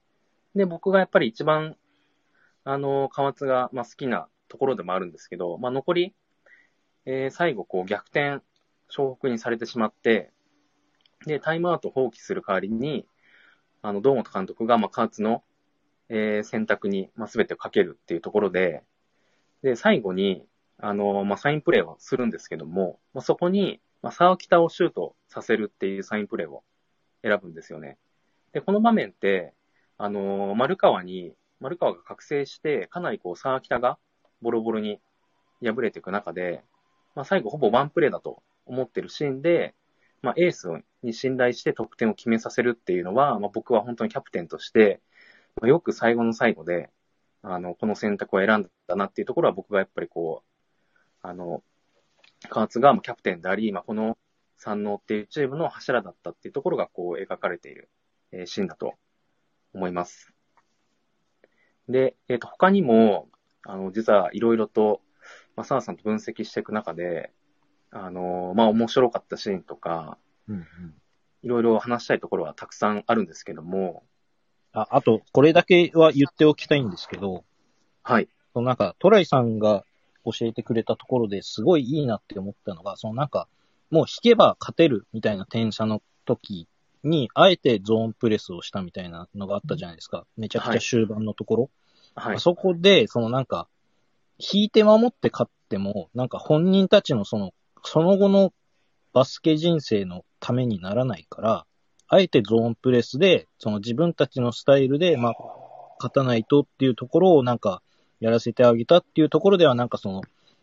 [0.54, 1.76] で、僕がやっぱり一番、
[2.64, 6.14] あの、河津が、まあ、好きなところでもあるんですけど、まあ、残り、
[7.04, 8.42] えー最後、こう、逆転、
[8.90, 10.32] 湘北にされてしまって、
[11.26, 13.06] で、タイムアウト放棄する代わりに、
[13.82, 15.44] あの、堂本監督が、まあ、河津の、
[16.08, 18.82] えー選択に、まあ、全てをかけるっていうところで、
[19.62, 20.46] で、最後に、
[20.78, 26.62] あの、まあ、サインプレーをするんですけども、まあ、そこに、まあ、沢北をシュートさせるっていうサインプレーを
[27.22, 27.98] 選ぶんですよね。
[28.52, 29.54] で、この場面って、
[29.98, 33.98] あの、丸川に、丸川が覚醒して、かなりこう、沢北が
[34.42, 35.00] ボロボロに
[35.62, 36.62] 敗れていく中で、
[37.14, 39.74] まあ、最後ほぼワンプレーだと思ってるシーンで、
[40.22, 40.68] まあ、エース
[41.02, 45.00] に信頼して得点を決めさせるっていうのは、まあ、僕は本当にキャプテンとして、
[45.60, 46.90] まあよく最後の最後で、
[47.42, 51.62] あの、この選択を選んだなっていうところは僕がやっぱりこう、あの、
[52.48, 54.16] 河津がまあキャプテンであり、まあ、この
[54.56, 57.88] 山王っていうチームの柱だったっていうところがこう描かれている、
[58.32, 58.94] えーシーンだと
[59.74, 60.32] 思います。
[61.88, 63.28] で、えっ、と、他にも、
[63.62, 65.00] あの、実はいろいろと、
[65.54, 67.32] まあ、澤さんと分析していく中で、
[67.90, 70.18] あの、まあ、面白かったシーンとか、
[70.48, 70.64] うんうん。
[71.42, 74.02] いろいろ話したいところはたくさんあるんですけども、
[74.72, 77.44] あ、あと、これだけは言っておきたいんですけど、
[78.02, 78.28] はい。
[78.52, 79.84] そのなんか、トライさんが
[80.26, 83.48] 教えてくれたところですごいいいなって思ったのが、そのなんか、
[83.90, 86.68] もう引けば勝てるみたいな点差の時
[87.04, 90.26] に、あえてゾーンプレスをしたみたいなのがあったじゃないですか。
[90.36, 91.70] めちゃくちゃ終盤のところ。
[92.14, 92.38] はいあ。
[92.38, 93.68] そこで、そのなんか、
[94.38, 97.54] 引いて守って勝っても、なんか本人たちのその、
[97.84, 98.52] その後の
[99.12, 101.66] バスケ人生のためにならないから、
[102.08, 105.34] あえてゾーンプレスで、その自分たちのスタイルで、まあ、
[105.98, 107.82] 勝たないとっていうところをなんか、
[108.20, 110.22] やらせてあげたっていうところではなんかその、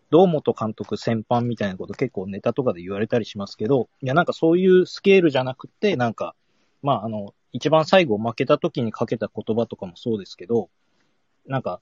[0.09, 6.35] 堂本監督先般みたいなこと結構ネタとかで言われたりしますけど、いやなんかそういうスケールじゃなくて、なんか、
[6.83, 10.69] まああの、一番最後負けた時にかけた言葉とかもそうですけど、
[11.47, 11.81] なんか、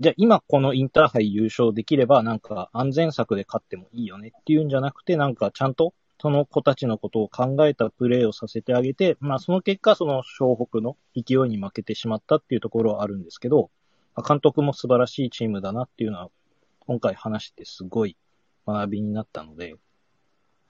[0.00, 13.70] じゃあ今このインターハイ優勝できればなんか安全策で勝ってもいいよねっていうんじゃなくて、なんかちゃんとその子たちのことを考えたプレーをさせてあげて、まあその結果その湘北の勢いに負けてしまったっていうところはあるんですけど、
[14.16, 16.30] 監督も素晴らしいチームだなっていうのは
[16.80, 18.16] 今回話してすごい
[18.66, 19.76] 学びになったので、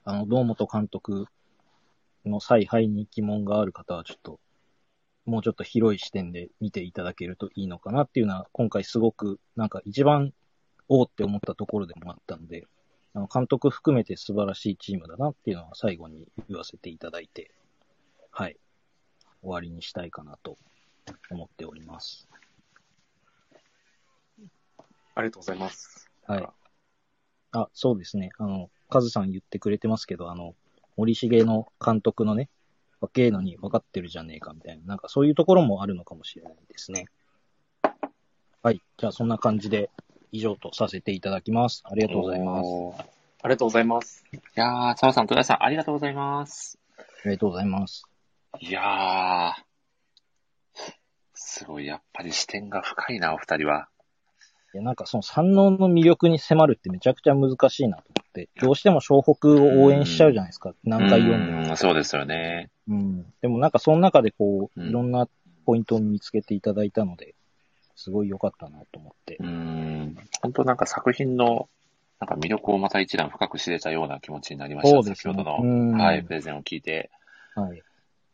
[0.03, 1.25] あの、堂本監督
[2.25, 4.39] の采配に疑問がある方はちょっと、
[5.25, 10.33] もうちょっと広い視点で見ていただけるといいのかなっていうのは、今回すごく、なんか一番、
[10.89, 12.65] おーって思ったところでもあったので、
[13.13, 17.51] あの、監督含めて素晴らしいチームだなっていうのは最後に言わせていただいて、
[18.31, 18.57] はい。
[19.41, 20.57] 終わりにしたいかなと
[21.29, 22.30] 思っております。
[25.15, 26.09] ありがとうございます。
[26.27, 26.47] はい。
[27.53, 28.29] あ、そうですね。
[28.37, 30.55] あの、カズさん言ってくれてますけど、あの、
[30.97, 32.49] 森重の監督のね、
[32.99, 37.05] 若えのに分かってるじゃねえかみたいな、なんかそういうところもあるのかもしれないですね。
[38.63, 38.81] はい。
[38.97, 39.89] じゃあそんな感じで
[40.31, 41.81] 以上とさせていただきます。
[41.85, 42.67] ありがとうございます。
[43.43, 44.23] ありがとうございます。
[44.53, 46.77] やー、澤さん、戸田さん、ありがとうございます。
[46.97, 48.03] ありがとうございます。
[48.59, 49.53] いやー、
[51.33, 53.89] すごい、やっぱり視点が深いな、お二人は。
[54.73, 60.73] いや、なんかその山王の魅力に迫るってめちゃくちゃ難しいなと思って、どうしても湘北を応援しちゃうじゃないですか。
[60.83, 61.69] 何回読んでも。
[61.69, 62.69] うんそうですよね。
[62.87, 63.25] うん。
[63.41, 65.27] でもなんかその中でこう、うんいろんな
[65.65, 67.35] ポイントを見つけていただいたので、
[67.95, 69.43] すごい良かったなと思ってう。
[69.43, 70.15] ん。
[70.41, 71.69] 本当なんか作品の、
[72.19, 74.91] なんか魅力をまた一段深く知れたような気持ちになりました。
[74.91, 77.09] そうですね先ほどの、うんはい、プレゼンを聞いて。
[77.55, 77.81] はい。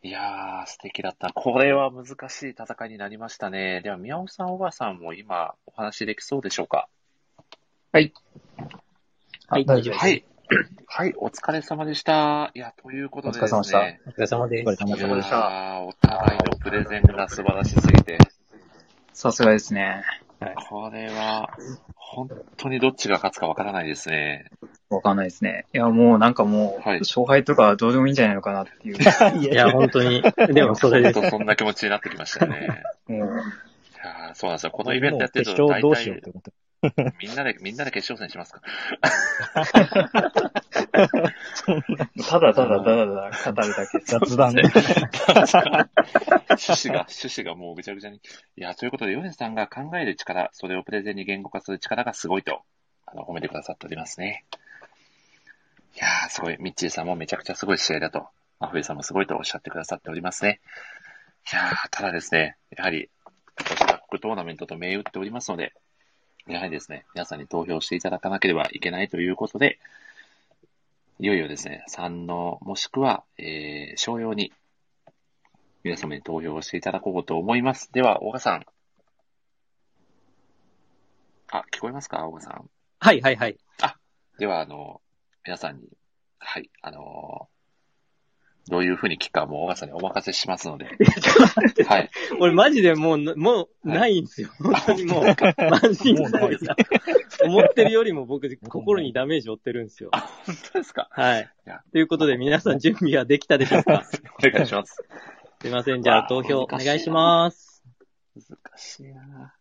[0.08, 1.34] いやー、素敵だった。
[1.34, 3.82] これは難しい戦いになりましたね。
[3.82, 6.88] では、宮尾さん、小川さんも今、お話できそうでしょうか？
[7.92, 8.14] はい、
[9.50, 10.00] 大丈夫です。
[10.00, 10.24] はい。
[10.86, 12.52] はい、お疲れ様でした。
[12.56, 14.00] いや、ということでですね。
[14.06, 15.02] お疲れ様でしたお疲れ様でお疲れす。
[15.02, 18.18] 様でしたいやーお互いのプレゼンが素晴らしすぎて、
[19.12, 20.06] さすがですね。
[20.70, 21.50] これは、
[21.96, 24.50] 本当にどっちが勝つかわからないですね。
[24.90, 25.66] わかんないですね。
[25.74, 28.96] いや、もうなんかもう、はい勝敗とかどうでもいいんじゃないのかなっていう。
[29.42, 30.24] いや、本当に。
[30.54, 31.30] でもそれです。
[31.30, 32.84] そんな気持ちになってきましたね。
[33.08, 33.30] も う、い
[33.98, 34.72] やーそうなんですよ。
[34.72, 36.52] このイベントやってると決大勝どうしようって体、思って。
[37.20, 38.62] みんなで、みんなで決勝戦しますか？
[42.30, 44.00] ただただただただ語るだけ。
[44.06, 44.64] 雑談ね。
[44.64, 44.80] 趣
[46.90, 48.18] 旨が、趣旨がもうぐちゃぐちゃに。
[48.18, 48.22] い
[48.62, 52.62] や、ということで、ヨネさんが考える力、それをプレゼンに言語化する力がすごいと、
[53.06, 54.46] あの、褒めてくださっておりますね。
[55.96, 56.58] いやー、すごい。
[56.60, 58.28] ミッチーさんもめちゃくちゃすごい試合だと、
[58.60, 60.60] 真冬さんもすごいとおっしゃってくださっておりますね。
[61.52, 63.10] いやー、ただですね、やはり、
[63.60, 65.74] 今年は国トーナメントと銘打っておりますので、
[66.48, 69.80] やはりですね、皆さんに投票していただかなければいけないということで、
[71.20, 74.54] いよいよですね、3の、もしくは、えー、商用に、
[75.84, 77.92] 皆様に投票をしていただこうと思います。
[77.92, 78.66] では、大賀さん。
[81.50, 82.70] あ、聞こえますか大川さん。
[83.00, 83.58] はいはいはい。
[84.38, 85.02] では、あの、
[85.44, 85.90] 皆さんに、
[86.40, 87.50] はい、あの
[88.70, 90.86] どういうふうに聞くかもう大川さんにお任せしますので、
[91.88, 92.10] はい。
[92.40, 94.50] 俺マジでもう、もう、ないんですよ。
[94.60, 95.36] 本当にもう、満
[95.92, 96.38] 身創。
[97.46, 100.10] 思ってるよりも僕、心にダメージ負ってるんですよ。
[100.12, 101.08] 本当ですか？
[101.12, 101.82] はいいや。
[101.92, 104.04] ということで、皆さん準備はできたでしょうか？
[104.46, 105.04] お願いします。
[105.62, 106.02] すいません。
[106.02, 107.84] じゃあ、投票お願いします。
[108.36, 109.56] 難しいな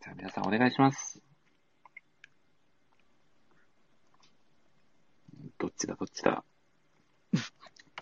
[0.00, 1.25] じゃあ皆さんお願いします。
[5.58, 6.44] どっちだ、どっちだ？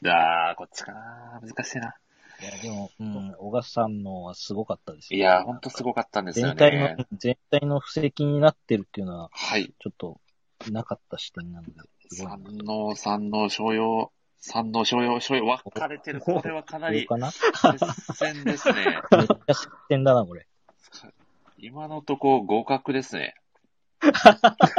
[0.03, 1.95] じゃあ、こっちかな難しいな。
[2.41, 9.73] いや、でも、うん、小笠さんのはすごかったですよいや、ほんとすごかったんですよ全体のね。、全体の布石になってるっていうのは、はい。
[9.79, 10.21] ちょっと、
[10.71, 11.73] なかった視点なので、
[12.11, 16.21] 三能、三能、商用、三能、商用、商用、分かれてる。
[16.21, 17.31] これはかなりどうかな？
[17.31, 17.43] 接
[18.15, 19.01] 戦ですね。
[19.11, 20.47] めっちゃ失点だな、これ。
[21.59, 23.35] 今のとこ合格ですね。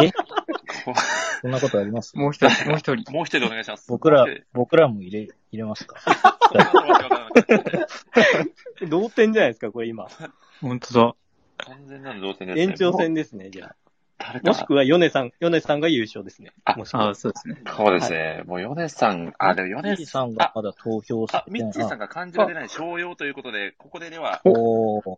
[0.01, 0.11] え？
[0.11, 0.93] こ
[1.41, 2.15] そんなことあります？
[2.17, 3.11] もう一人、もう一人。
[3.11, 3.85] もう一人お願いします。
[3.89, 5.97] 僕ら僕らも入れ、入れますか？
[8.89, 10.07] 同点じゃないですか、これ今。
[10.61, 11.15] 本当だ。
[11.57, 12.61] 完全なる同点ですね。
[12.63, 13.75] 延長戦ですね、じゃあ。
[14.17, 16.51] 誰かもしくは、ヨネさん、ヨネさんが優勝ですね。
[16.63, 17.61] あもしくはあそうですね。
[17.67, 18.43] そうですね。
[18.45, 22.07] もう、米さん、あ、でも米ミッチーさんがまだ投票さあ、ミッチーさんが。
[22.07, 25.17] が漢字が出ない商用ということで、ここででは、おー、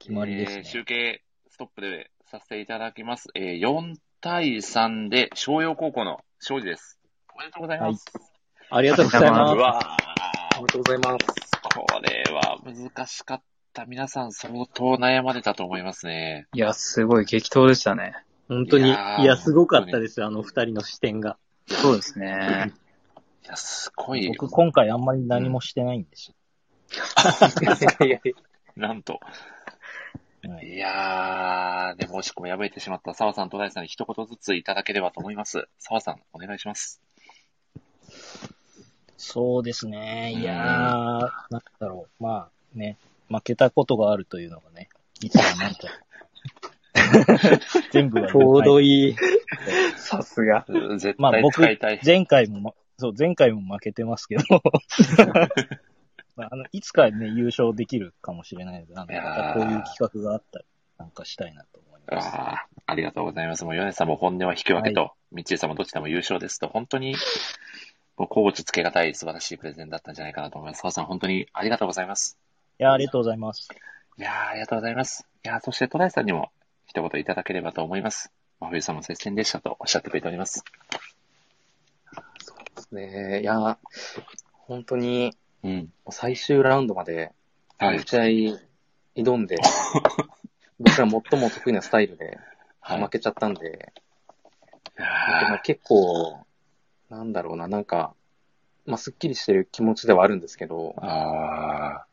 [0.00, 0.64] 決まりですえーね。
[0.64, 3.28] 集計ストップでさせていただきます。
[3.36, 6.98] えー、4対3で商用高校の勝利です。
[7.32, 8.04] おめでとうございます。
[8.68, 9.56] ありがとうございうます。
[9.56, 9.96] わ
[10.58, 11.16] おめでとうございます。
[11.16, 13.84] ーこれは難しかった。
[13.86, 16.48] 皆さん相当悩まれたと思いますね。
[16.52, 18.16] いや、すごい激闘でしたね。
[18.48, 21.38] 本当に、いいやーや、すごかったですよ、あの二人の視点が。
[21.68, 22.72] そうですね。
[23.44, 24.26] いや、すごい。
[24.36, 26.32] 僕、今回あんまり何もしてないんです
[27.62, 28.34] いやいやいや
[28.74, 29.20] なんと。
[30.46, 30.54] よ。
[30.54, 35.68] はいいやー、でも惜しくも敗れてしまった澤さんと大地さんに一言ずついただければと思います。
[35.78, 37.00] 澤さん、お願いします。
[39.16, 40.32] そうですね。
[40.32, 40.56] いやー、
[41.50, 42.22] なんだろう。
[42.22, 42.96] まあね、
[43.28, 44.88] 負けたことがあるというのがね、
[45.20, 45.88] いつもなんか、
[47.92, 49.16] 全部がちょうどいい。
[49.96, 50.64] さすが。
[50.98, 54.60] 絶対まあ僕使いたい。、前回もま、そう、前回も負けてますけど、ま
[56.44, 60.64] あ、あの、いつかね、優勝できるかもしれないので、あの、いやーまたこういう企画があったら、
[60.98, 62.28] なんかしたいなと思います。
[62.28, 63.64] ああ、ありがとうございます。
[63.64, 67.16] もう、米さんも本音は引き分けと、みっちーさんもどちらも優勝ですと、本当に、
[68.16, 70.80] もう、甲地つけがたい素晴らしいプレゼンだったんじゃないかなと思います。
[70.80, 72.38] 澤さん、本当にありがとうございます。
[72.78, 73.68] いやー、ありがとうございます。
[74.18, 75.26] いやー、ありがとうございます。
[75.44, 76.50] いやー、そして、戸田井さんにも
[76.86, 78.32] 一言いただければと思います。
[78.60, 80.64] 真冬さんも接戦でしたとおっしゃってくれております。
[82.38, 83.40] そうですね。
[83.42, 83.78] いや、
[84.52, 85.92] 本当に、うん。
[86.10, 87.32] 最終ラウンドまで、
[87.78, 88.00] はい。
[88.06, 88.58] 試合
[89.16, 89.56] 挑んで、
[90.78, 92.38] 僕ら最も得意なスタイルで
[92.80, 93.02] はい。
[93.02, 93.70] 負けちゃったんで、い
[94.98, 96.46] でやも結構、
[97.10, 98.14] なんだろうな、なんか、
[98.86, 102.06] まあ、すっきりしてる気持ちではあるんですけどー、あ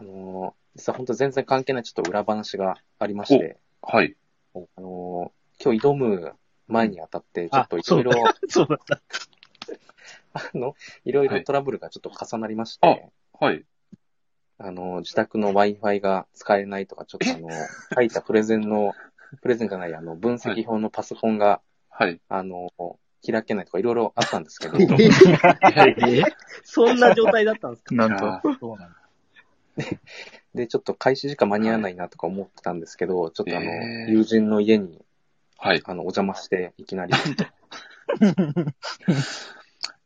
[0.00, 4.16] あのー、実は本当全然関係ないちょっと裏話がありまして、ー、はい。
[4.54, 6.34] あのー、今日挑む
[6.66, 8.12] 前にあたって、ちょっといろいろ、
[8.48, 9.00] そうだった。
[10.38, 10.74] あの、
[11.04, 13.10] いろいろトラブルがちょっと重なりまして、はい
[13.40, 13.64] はい。
[14.58, 17.48] あの、自宅の Wi-Fi が使えないとか、ちょっとあの、
[17.94, 18.94] 書いたプレゼンの、
[19.42, 21.60] プレゼンじゃない、あの、分析表のパソコンが、
[21.90, 22.20] はい。
[22.28, 22.68] あの、
[23.26, 24.78] 開けないとかいろいろあったんですけど、
[26.64, 27.94] そんな状態だったんですか？
[27.94, 28.40] なんと。
[28.60, 28.96] そうなんだ。
[30.54, 35.00] で、ちょっと開始時間間に合わないなとか思ってたんですけど、ちょっとあの、えー友人の家に、
[35.58, 35.82] はい。
[35.84, 37.12] あの、お邪魔して、いきなり、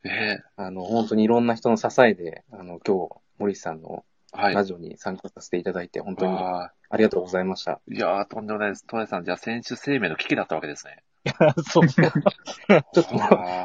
[0.05, 4.55] えあの、本当にいろんな人の支えで、あの、今日、森さんのー、はい。
[4.55, 7.81] ラジオに参加させていただいて、本当にあありがとうございました。
[7.91, 8.87] ーいやー、とんでもないです。
[8.87, 11.03] 戸田井さん、じゃあ、選手生命の危機だったわけですね。
[11.71, 11.87] そう。
[11.89, 13.03] ちょっと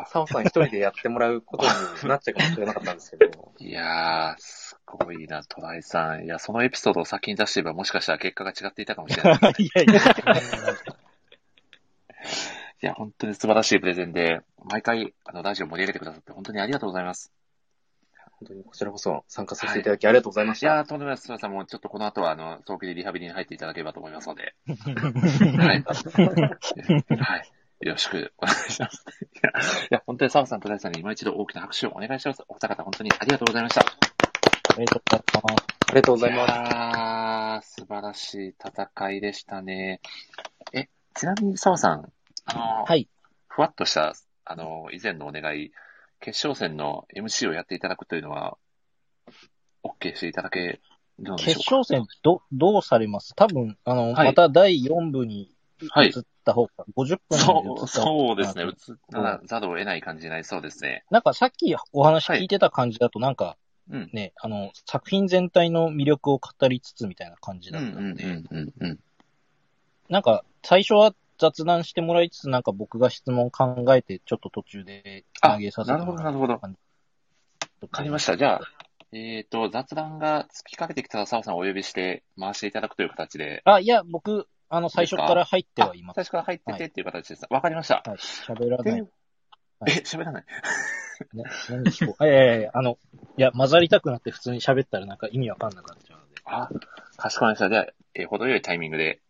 [0.07, 6.25] サオさん一人でやってもらうことになっちゃうかもしれなかったんですけど、ーいやー、すごいな、戸田井さん。
[6.25, 9.39] いや、そのエピソードを先に出していれば、もしかしたら結果が違っていたかもしれない。
[9.57, 10.01] いやいや。
[12.81, 17.31] いや、本当に素晴らしいプレゼンで、毎回、あの、ラジオ盛り上げてくださって、本当にありがとうございます。
[18.39, 20.67] 本当にこちらこそ参加させていただきありがとうございました。
[20.67, 21.27] いやー、とんでもないです。
[21.27, 24.53] 戸田井さんも、ちょっとこの後は、あの、早期でリハビリに入っていただければと思いますので。
[25.57, 25.83] はい。
[25.83, 27.51] はい。
[27.79, 29.05] よろしくお願いします。
[29.21, 29.53] いや、い
[29.91, 32.43] や本当に澤さんと大地さんに今一度大きな拍手をお願いします。
[32.47, 33.81] お二方、本当にありがとうございました。
[33.81, 33.85] あ
[34.77, 35.77] りがとうございます。
[35.89, 36.51] ありがとうございます。
[37.57, 37.73] ます。
[37.73, 40.01] 素晴らしい戦いでしたね。
[40.73, 42.11] え、ちなみに澤さん、
[42.47, 43.07] あの、はい。
[43.47, 44.13] ふわっとした、
[44.45, 45.71] あの、以前のお願い、
[46.19, 48.57] 決勝戦の MC をやっていただくというのは、
[49.83, 50.79] OK していただけ
[51.19, 51.93] どうで決しょうか？
[51.93, 53.35] 勝戦、ど、どうされます？
[53.35, 55.51] 多分、あの、はいまた第4部に
[55.89, 58.63] はい移った方が、50分そう、そうですね。
[58.63, 58.73] うん映
[59.13, 61.03] らざるを得ない感じになりそうですね。
[61.11, 63.57] なんかさっきお話聞いてた感じだと、なんか
[63.89, 64.09] うん。
[64.11, 68.99] ね、あの、作品全体の魅力を語りつつみたいな感じだったんで、うんうんうん。
[70.09, 76.53] なんか最初は雑談してもらいつつ、なんか僕が質問考えて、ちょっと途中で投げさせてなるほど、なるほど。
[76.53, 78.37] わわかりました。
[78.37, 78.61] じゃあ、
[79.11, 83.61] えっ、と、雑談が尽きかけてきたら、澤さんをお呼びして回していただくという形で。
[83.65, 86.19] あ、いや、僕、あの、最初から入ってはいます。
[86.19, 87.45] あ最初から入っててっていう形です。
[87.49, 88.03] わ、かりました。
[88.05, 88.95] はい、喋らない。
[88.95, 89.01] で
[89.79, 90.43] はいえ、喋らない？
[91.33, 92.25] ね、何でしょう。
[92.25, 92.97] いやいやいや、あの、
[93.37, 96.33] いや、混ざりたくなって普通に喋ったらなんか意味わかんなくなっちゃうので。
[96.45, 96.69] あ、
[97.17, 97.69] かしこまりました。
[97.69, 99.21] じゃあ、えー程よいタイミングで、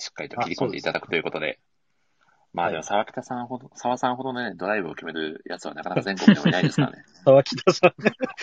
[0.00, 1.58] しっかりと切り込んでいただくということで。
[2.52, 7.04] まあはいでも、沢北さんほど、沢さんほどね、ドライブを決めるやつはなかなか全国でもいないですからね。
[7.24, 7.94] 沢北さん。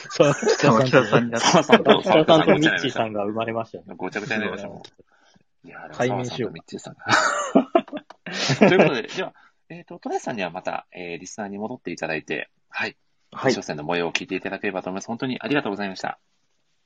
[0.09, 3.95] 沢沢北さん沢さんと、北さんとミッチーんさんが生まれましたよね。
[3.97, 5.67] ごちゃごちゃになりましたもん。
[5.67, 7.05] いやー、でも解明しようミッチーさんが。
[8.69, 9.33] ということで、では、
[9.69, 12.95] えっ、と、トライさんにはまた、えー、リスナーに戻っていただいて、はい。
[13.31, 15.07] はい決勝戦の模様を聞いていただければと思います。
[15.07, 16.17] 本当にありがとうございました。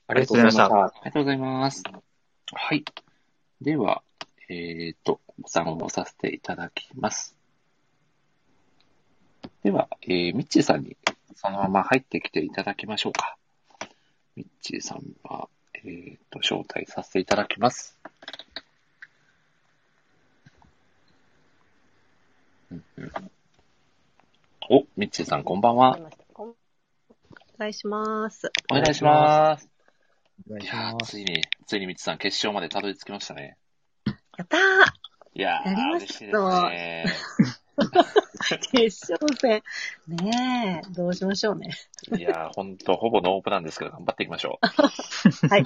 [0.08, 0.66] ありがとうございました。
[0.66, 0.72] あり
[1.06, 1.84] がとうございます。
[2.54, 2.84] はい。
[3.62, 4.02] では、
[4.54, 7.38] えっ、と、ボタンを押させていただきます。
[9.64, 10.98] では、えー、ミッチーさんに
[11.36, 13.38] そのまま入ってきていただきましょうか。
[14.36, 15.48] ミッチーさんは、
[15.86, 17.98] えっ、と、招待させていただきます。
[22.72, 23.12] うんうん
[24.70, 25.98] お、ミッチーさん、こんばんは。
[27.58, 28.52] お願いします。
[28.70, 29.70] お願いします。
[30.50, 30.94] いや。
[31.04, 33.58] ついに、ついにミッチーさん、決勝までたどり着きましたね。
[34.38, 34.60] やったー
[35.34, 37.06] いやー、やりましたいですね。
[38.72, 39.64] 決勝戦。
[40.08, 41.72] ねえ、どうしましょうね。
[42.18, 44.60] いやー、ほんと、ほぼノープランですけど、頑張っていきましょ
[45.50, 45.64] はい。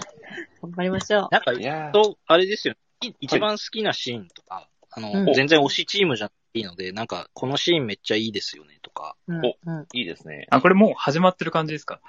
[0.61, 1.59] 頑張りましょなんか、う。
[1.59, 9.16] いやー、と、あれですよ、い一番好きなシーンとか、あの、うん全然推しチームじゃないので、なんか、このシーンめっちゃいいですよね、とか。
[9.28, 9.34] う。
[9.34, 9.41] うん。
[9.43, 9.88] うん。
[9.93, 10.47] いいですね。
[10.49, 11.99] あ、これもう始まってる感じですか？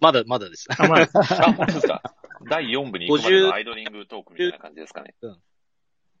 [0.00, 0.66] まだまだです。
[0.76, 1.00] あ、まあ、
[1.46, 2.02] あ、本当ですか。
[2.48, 5.14] 第4部に行くまでのアイドリングトークみたいな感じですかね。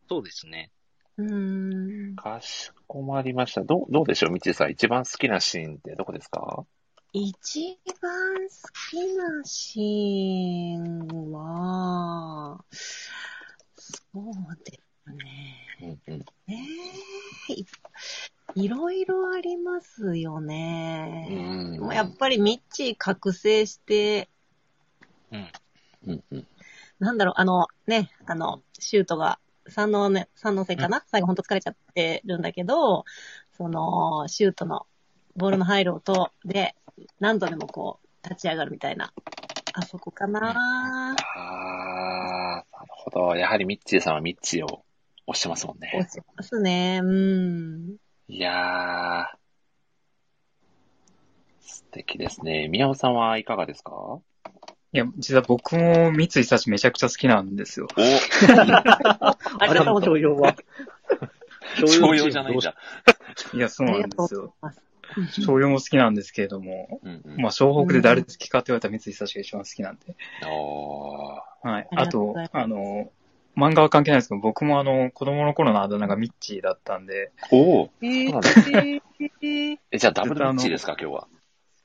[0.08, 0.70] そうですね。
[1.18, 2.16] うーん。
[2.16, 3.62] かしこまりました。
[3.62, 4.70] どう、どうでしょう、ミッチーさん。
[4.70, 6.64] 一番好きなシーンってどこですか？
[7.12, 8.12] 一番
[8.48, 8.54] 好
[8.90, 14.24] きなシーンは、そう
[14.64, 15.98] ですね。
[16.08, 16.18] うんうん。
[16.46, 16.68] ね
[17.50, 17.66] えい
[18.54, 21.74] いろいろありますようね。
[21.76, 24.28] んもうやっぱりミッチー覚醒して、
[26.06, 26.46] うんうん。
[26.98, 29.38] なんだろう、あの、ね、あの、シュートが、
[29.68, 33.04] 三のね、三のせかな、最後ほんと疲れちゃってるんだけど、
[33.52, 34.86] その、シュートの、
[35.36, 36.74] ボールの入る音で、
[37.20, 39.12] 何度でもこう、立ち上がるみたいな。
[39.74, 43.36] あそこかなあー、なるほど。
[43.36, 44.84] やはりミッチーさんはミッチーを
[45.26, 45.92] 押してますもんね。
[45.94, 47.00] 押しますね。
[47.02, 47.96] うん。
[48.28, 49.26] いやー、
[51.60, 52.68] 素敵ですね。
[52.68, 53.92] 宮尾さんはいかがですか？
[53.92, 54.22] お
[54.96, 57.86] いや、実は僕も三井幸めちゃくちゃ好きなんですよ。
[57.98, 59.36] あ
[59.66, 60.56] りがとうござい商用は。
[61.86, 62.74] 商用じゃないんだ。
[63.52, 64.54] いや、そうなんですよ。
[65.28, 67.36] 商用も好きなんですけれども、うんうん。
[67.42, 70.16] まあ、湘北で誰好きかって言われたら三井幸が一番好きなんで。
[70.48, 71.68] おー。
[71.68, 71.88] はい。
[71.94, 73.10] あとあの、
[73.54, 77.90] 漫画は関係ないですけど、僕もあの、子供の頃のあだ名がミッチーだったんで、おー。
[78.00, 79.00] えーそうなんだ
[79.42, 81.28] ええ、じゃあダブルミッチーですか、今日は。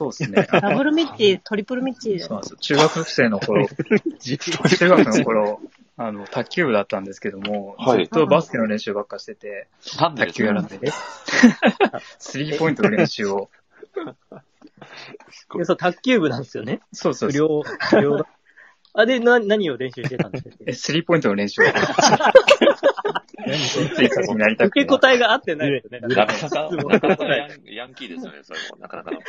[0.02, 0.47] そうですね。
[0.62, 2.58] ダブルミッチー、トリプルミッチーそうなんですよ。
[2.58, 3.68] 中学生の頃、
[4.20, 5.62] 中学の頃、
[5.97, 9.68] あの、卓球部だったんですけども、はいずっとバスケの練習ばっかしてて、
[9.99, 10.80] なん卓球やらんで、
[12.18, 13.52] スリーポイントの練習を、
[15.56, 16.82] でそう、卓球部なんですよね。
[16.93, 18.26] そうそう不そう、良、不良。
[18.94, 21.66] あ、で、な、何を練習してたんですか え、スリーポイントの練習を、
[23.46, 24.86] 受け。
[24.86, 26.00] 答えが合ってないですね。
[26.02, 27.26] なかなか、なかなか
[27.66, 28.78] ヤンキーですよね、それも。
[28.78, 29.20] なかなかの。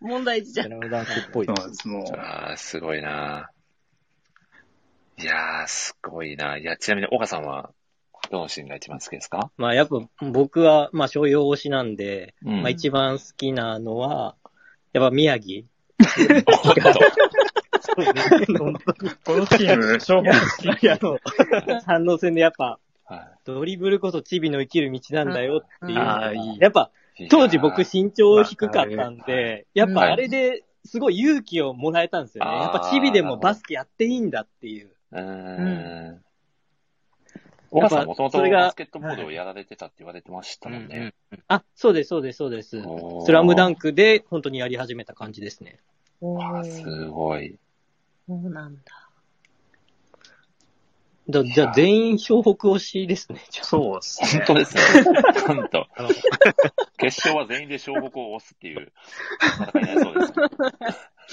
[0.00, 0.66] 問題児じゃん。
[0.66, 1.54] スラムダンクっぽいそう。
[1.56, 2.02] なんです、もう。
[2.18, 3.50] あー、すごいな
[5.16, 7.70] いやー、すごいないや、ちなみに、岡さんは、
[8.30, 9.50] どのシーンが一番好きですか？
[9.56, 14.36] まあ、やっぱ僕は、まあ、商用推しなんで、うんまあ、一番好きなのは、
[14.92, 15.66] やっぱ宮城。
[19.24, 20.30] このチーム、勝負
[20.66, 20.82] 好き。
[20.84, 21.18] いや、あの、
[21.80, 22.78] 三能戦でやっぱ、
[23.44, 25.98] ドリブルこそチビの生きる道なんだよっていう。
[26.60, 26.90] やっぱ、
[27.30, 32.50] 当時僕身長低かったんで、やっぱあれですごい勇気をもらえたんですよね。
[32.50, 34.90] やっぱチビでもバスケやっていいんだっていう。
[35.12, 36.14] うー
[37.74, 37.84] ん。
[37.84, 41.14] 岡さんもともとそれがバスケットボールをやられてたって言われてましたもんね。
[41.48, 42.82] あ、そうです、そうです、そうです。
[43.26, 45.80] スラムダンクで本当にやり始めた感じですね。
[46.20, 47.58] わあすごい。
[48.26, 49.04] そうなんだ。
[51.28, 53.40] だじゃあ全員湘北推しですね。
[53.50, 54.44] そうですね。
[54.44, 54.82] 本当ですね。
[55.48, 55.86] なんと。
[56.98, 58.92] 決勝は全員で湘北を押すっていう。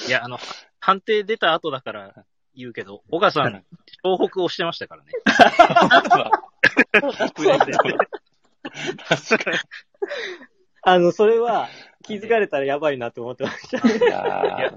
[0.08, 0.40] いや、あの、
[0.80, 2.26] 判定出た後だから
[2.62, 3.64] 言うけど、小川さん、
[4.04, 5.12] 東北をしてましたからね。
[9.08, 9.58] 確かに。
[10.84, 11.68] あの、それは
[12.04, 13.78] 気づかれたらやばいなって思ってました。
[13.88, 14.74] いや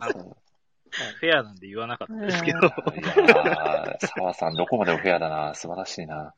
[1.21, 2.61] フェアなんで言わなかったですけど。
[2.61, 5.55] いやさんどこまでもフェアだな。
[5.55, 6.35] 素晴らしいな。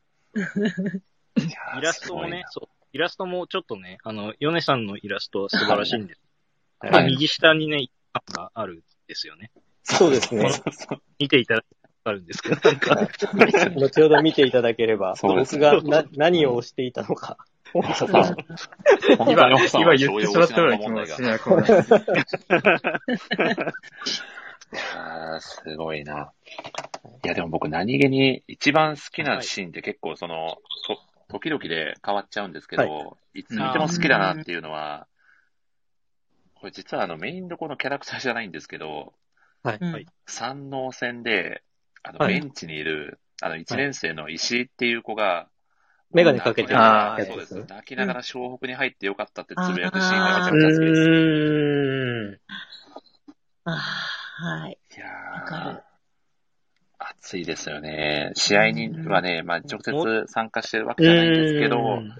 [1.77, 6.21] イラストもね、そう、イラストもちょっとね、あの、ヨネさんのイラストは素晴らしいんです。
[6.79, 7.87] はいまあ右下にね、
[8.53, 9.51] あるんですよね。
[9.87, 10.49] そうですね。
[11.19, 12.95] 見ていただくとわかるんですけど、なんか、
[13.75, 17.37] 後ほど見ていただければ、そうです僕がな何を押していたのか。
[17.73, 17.83] 今、
[19.49, 21.69] 今言ってしまったような気もしなくもない。
[21.69, 21.73] い
[24.75, 26.33] やーすごいな。
[27.23, 30.57] いや、でも僕何気に一番好きなシーンって結構その、
[30.87, 35.07] と時々で変わっちゃうんですけど、、はいつ見ても好きだなっていうのは、
[36.55, 39.13] これ実はあのメインどころのキャラクターじゃないんですけど、
[39.67, 39.77] はい。
[39.81, 41.63] うんはい山王戦で、
[42.03, 45.47] あの、はいベンチにいる、あの、一年生の石井っていう子が、
[46.11, 47.65] メガネかけてるあやつそうです。
[47.69, 51.01] 泣きながら湘北に入ってよかったってつぶやくシーンがめちゃめちゃ好きです。
[51.01, 52.39] ーん。
[53.65, 54.77] あーはい。
[54.95, 55.81] いやわかるー、
[56.97, 58.31] 熱いですよね。
[58.35, 62.13] 試合にはね、まあ、直接参加してるわけじゃないんですけど、うん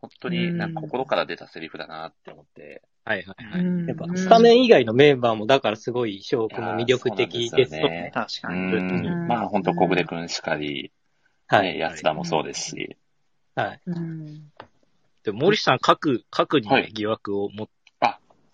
[0.00, 2.82] 本当になんか心から出たセリフだなって思って。
[3.04, 3.88] はいはいはい。
[3.88, 8.10] やっぱ、スタメン以外のメンバーも、だからすごい、翔くんも魅力的ですよね。
[8.14, 8.60] 確かに。
[8.60, 11.78] うんうんまあ本当小暮くんしかり、ね、はい。
[11.78, 12.96] 安田もそうですし。
[13.54, 13.80] はい。
[13.86, 14.52] うん。
[15.22, 17.72] で、森さん、各、各にね、はい疑惑を持って、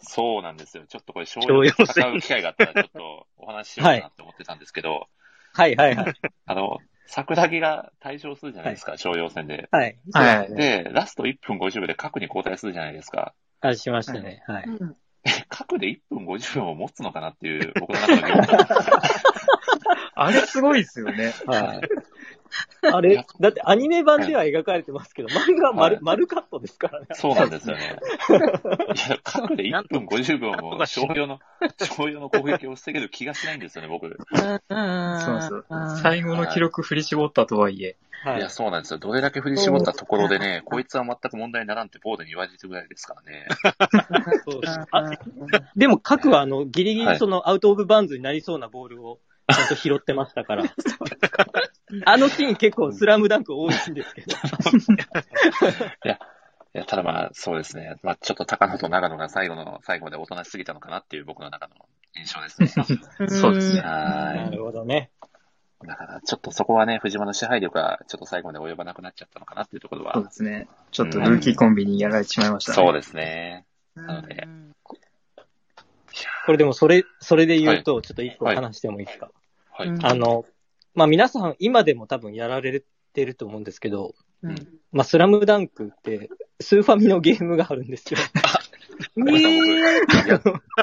[0.02, 0.84] そうなんですよ。
[0.88, 5.08] ちょっとこれ、商商用用で戦う機会があったら、ちょっとお話ししようかなって思ってたんですけど、
[5.52, 6.14] はいはいはい。
[6.46, 9.68] あの、桜木が退場するじゃないですか、商用戦で。
[9.70, 9.98] はい。
[10.12, 10.54] はい。
[10.54, 13.34] で、ラスト1分50秒で核に交代するじゃないですか。
[13.60, 14.42] あ、しましたね。
[14.46, 14.64] はい。
[14.64, 14.96] うん
[15.48, 18.58] 核で1分50秒も持つのかなっていう、僕の中の疑問
[20.14, 21.34] あれすごいですよね。
[21.46, 21.80] はい。
[22.92, 27.06] あれ、だってアニメ版では描かれてますけど、漫画は丸、はい丸カットですからね。
[27.12, 27.96] そうなんですよね。
[29.08, 31.38] いや、核で1分50秒も商用の、
[31.96, 34.06] 商用の攻撃を防げる気がしないんですよね、僕。
[34.06, 34.16] うん。
[34.18, 35.96] そうそううん。
[35.98, 37.96] 最後の記録振り絞ったとはいえ。
[38.24, 38.50] はいいや、。
[38.50, 38.98] そうなんですよ。
[38.98, 43.46] どれだけ振り絞ったところでね、こいつは全く問題にならんってボードに言われてるぐらいですからね。
[44.44, 45.10] そうですあ
[45.76, 49.20] でも、各はあの、ギリギはいリその、アウトオブバンズになりそうなボールを、
[49.52, 50.64] ちゃんと拾ってましたから。
[52.04, 54.36] あのシーン結構スラムダンク多いんですけど。
[56.06, 57.96] いや、ただまあ、そうですね。
[58.02, 61.74] まあ、ちょっと高野と長野が最後の、最後までおとなしすぎたのかなっていう僕の中の
[62.16, 62.68] 印象ですね。
[63.28, 65.10] そうですねはなるほどね。
[65.84, 65.86] い。
[65.86, 70.68] だから、ちょっとそこはね、藤間の支配力がちょっと最後まで及ばなくなっちゃったのかなっていうところはそうで、すね。
[70.90, 72.76] ちょっとルーキーコンビにやられてしまいましたね。
[72.76, 73.66] そうですね。
[73.94, 74.46] なので
[76.46, 79.30] これでも、それ、それで言うと、ちょっと一個話してもいいですか？
[79.72, 79.88] はい。
[79.88, 80.44] うんあの、
[80.94, 84.56] まあ、皆さん、今でも多分やられてると思うんですけど、うん。
[84.92, 86.28] まあ、スラムダンクって、
[86.60, 88.18] スーファミのゲームがあるんですよ。
[89.16, 90.40] ごめんなさい僕いや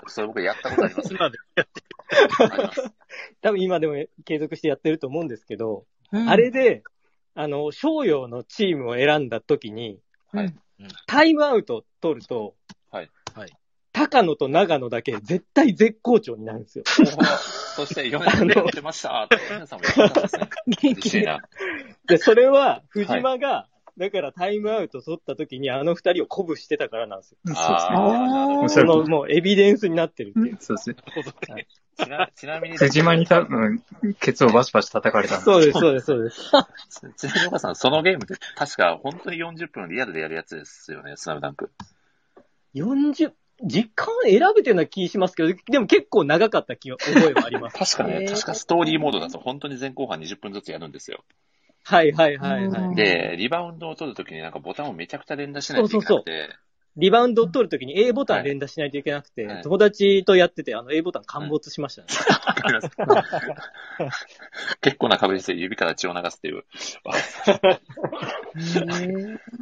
[0.08, 1.14] それ僕やったことあります。
[1.14, 2.91] 今であります。
[3.41, 3.95] 多分今でも
[4.26, 6.84] 継続してやってると思うんですけど、うんあれで、
[7.36, 9.99] あの、商用のチームを選んだ時に、
[10.32, 10.55] はい
[11.08, 12.55] タイムアウト取ると、
[12.91, 13.10] はい。
[13.34, 13.51] はい。
[13.93, 16.84] 高野と長野だけ絶対絶好調になるんですよ。
[17.76, 20.49] そして、米さんでやってましたって、米さんもやってたんですね。
[20.68, 20.89] 元気で。
[20.91, 21.39] 嬉しいな。
[22.08, 23.68] で、それは、藤間が、
[23.98, 27.38] だからタイムアウト取った時にあの二人を鼓舞してたからなんですよ。
[27.56, 30.58] あーおそその、もうエビデンスになってるっていう。
[30.60, 30.95] そうですね。
[31.98, 33.84] ちなちなみに、藤間に多分、
[34.20, 36.52] ケツをバシバシ叩かれたんそうです、そうです、そうです。
[37.18, 41.72] ちなみに岡さん、そのゲームって確か本当に40分リアルでやるやつですよね、スラムダンク。
[42.76, 43.32] 40、
[43.64, 47.95] 時間選べてるような気しますけど、でも結構長かった気は、覚えはあります。
[47.95, 51.24] 確かね、確かストーリーモードだと本当に前後半20分ずつやるんですよ。
[51.88, 52.81] はいはいはいはい。
[52.81, 56.49] うんで、リバウンドを取るときになんかボタンをめちゃくちゃ連打しないといけなくて、
[56.97, 62.07] リバウンドを取るときに A ボタン連打しないといけなくて、はい友達とやってて、あの A ボタン陥没しましたね。
[64.81, 66.65] 結構な確率で指から血を流すっていう。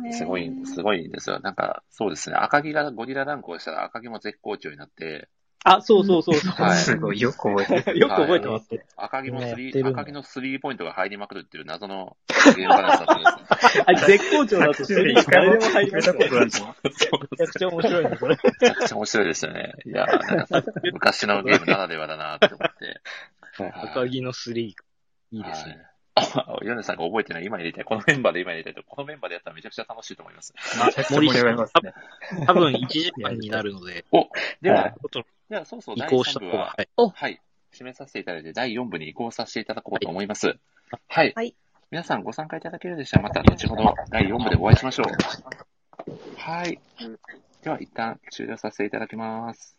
[0.10, 1.40] すごい、すごいんですよ。
[1.42, 2.38] なんか、そうですね。
[2.38, 5.30] 赤木がゴリラランクをしたら赤木も絶好調になって、
[5.68, 6.64] あ、そうそうそうそう。
[6.64, 8.00] はいすごい、よく覚えてる。
[8.00, 8.86] よく覚えてますね。
[8.96, 12.16] 赤木もスリー、赤木のスリーポイントが入りまくるっていう謎の
[12.56, 13.84] ゲームバランスだったんですね。
[13.88, 16.14] あ絶好調だとスリー誰でも入りますよ。
[16.14, 18.38] 触れたことないと思うめちゃくちゃ面白いね、これ。
[18.44, 19.74] めちゃくちゃ面白いですよね。
[19.86, 20.08] いや
[20.94, 23.02] 昔のゲームならではだなって思って。
[23.64, 25.78] はい赤木のスリー、いいですね。
[26.64, 27.84] ヨネさんが覚えてない、今入れたい。
[27.84, 30.54] このメンバーで今入れたいと、このメンバーでやったらめちゃくちゃ楽しいと思います。
[30.86, 31.94] めちゃくちゃ盛り上がりますね。
[32.46, 34.30] 多分1時間になるので、お、
[34.62, 36.90] では、ちょっとでは、そうそう、移第3行した方が、部は、はい。
[37.14, 37.42] はい。
[37.74, 40.56] 締めさせていただいて、第4部に移行させていただこうと思います。
[41.08, 41.34] はい。
[41.36, 41.56] はい
[41.92, 45.06] 皆さんご参加いただけるでしたら、また後ほど第4部でお会いしましょう。
[46.36, 46.80] はい。
[47.62, 49.78] では、一旦終了させていただきます。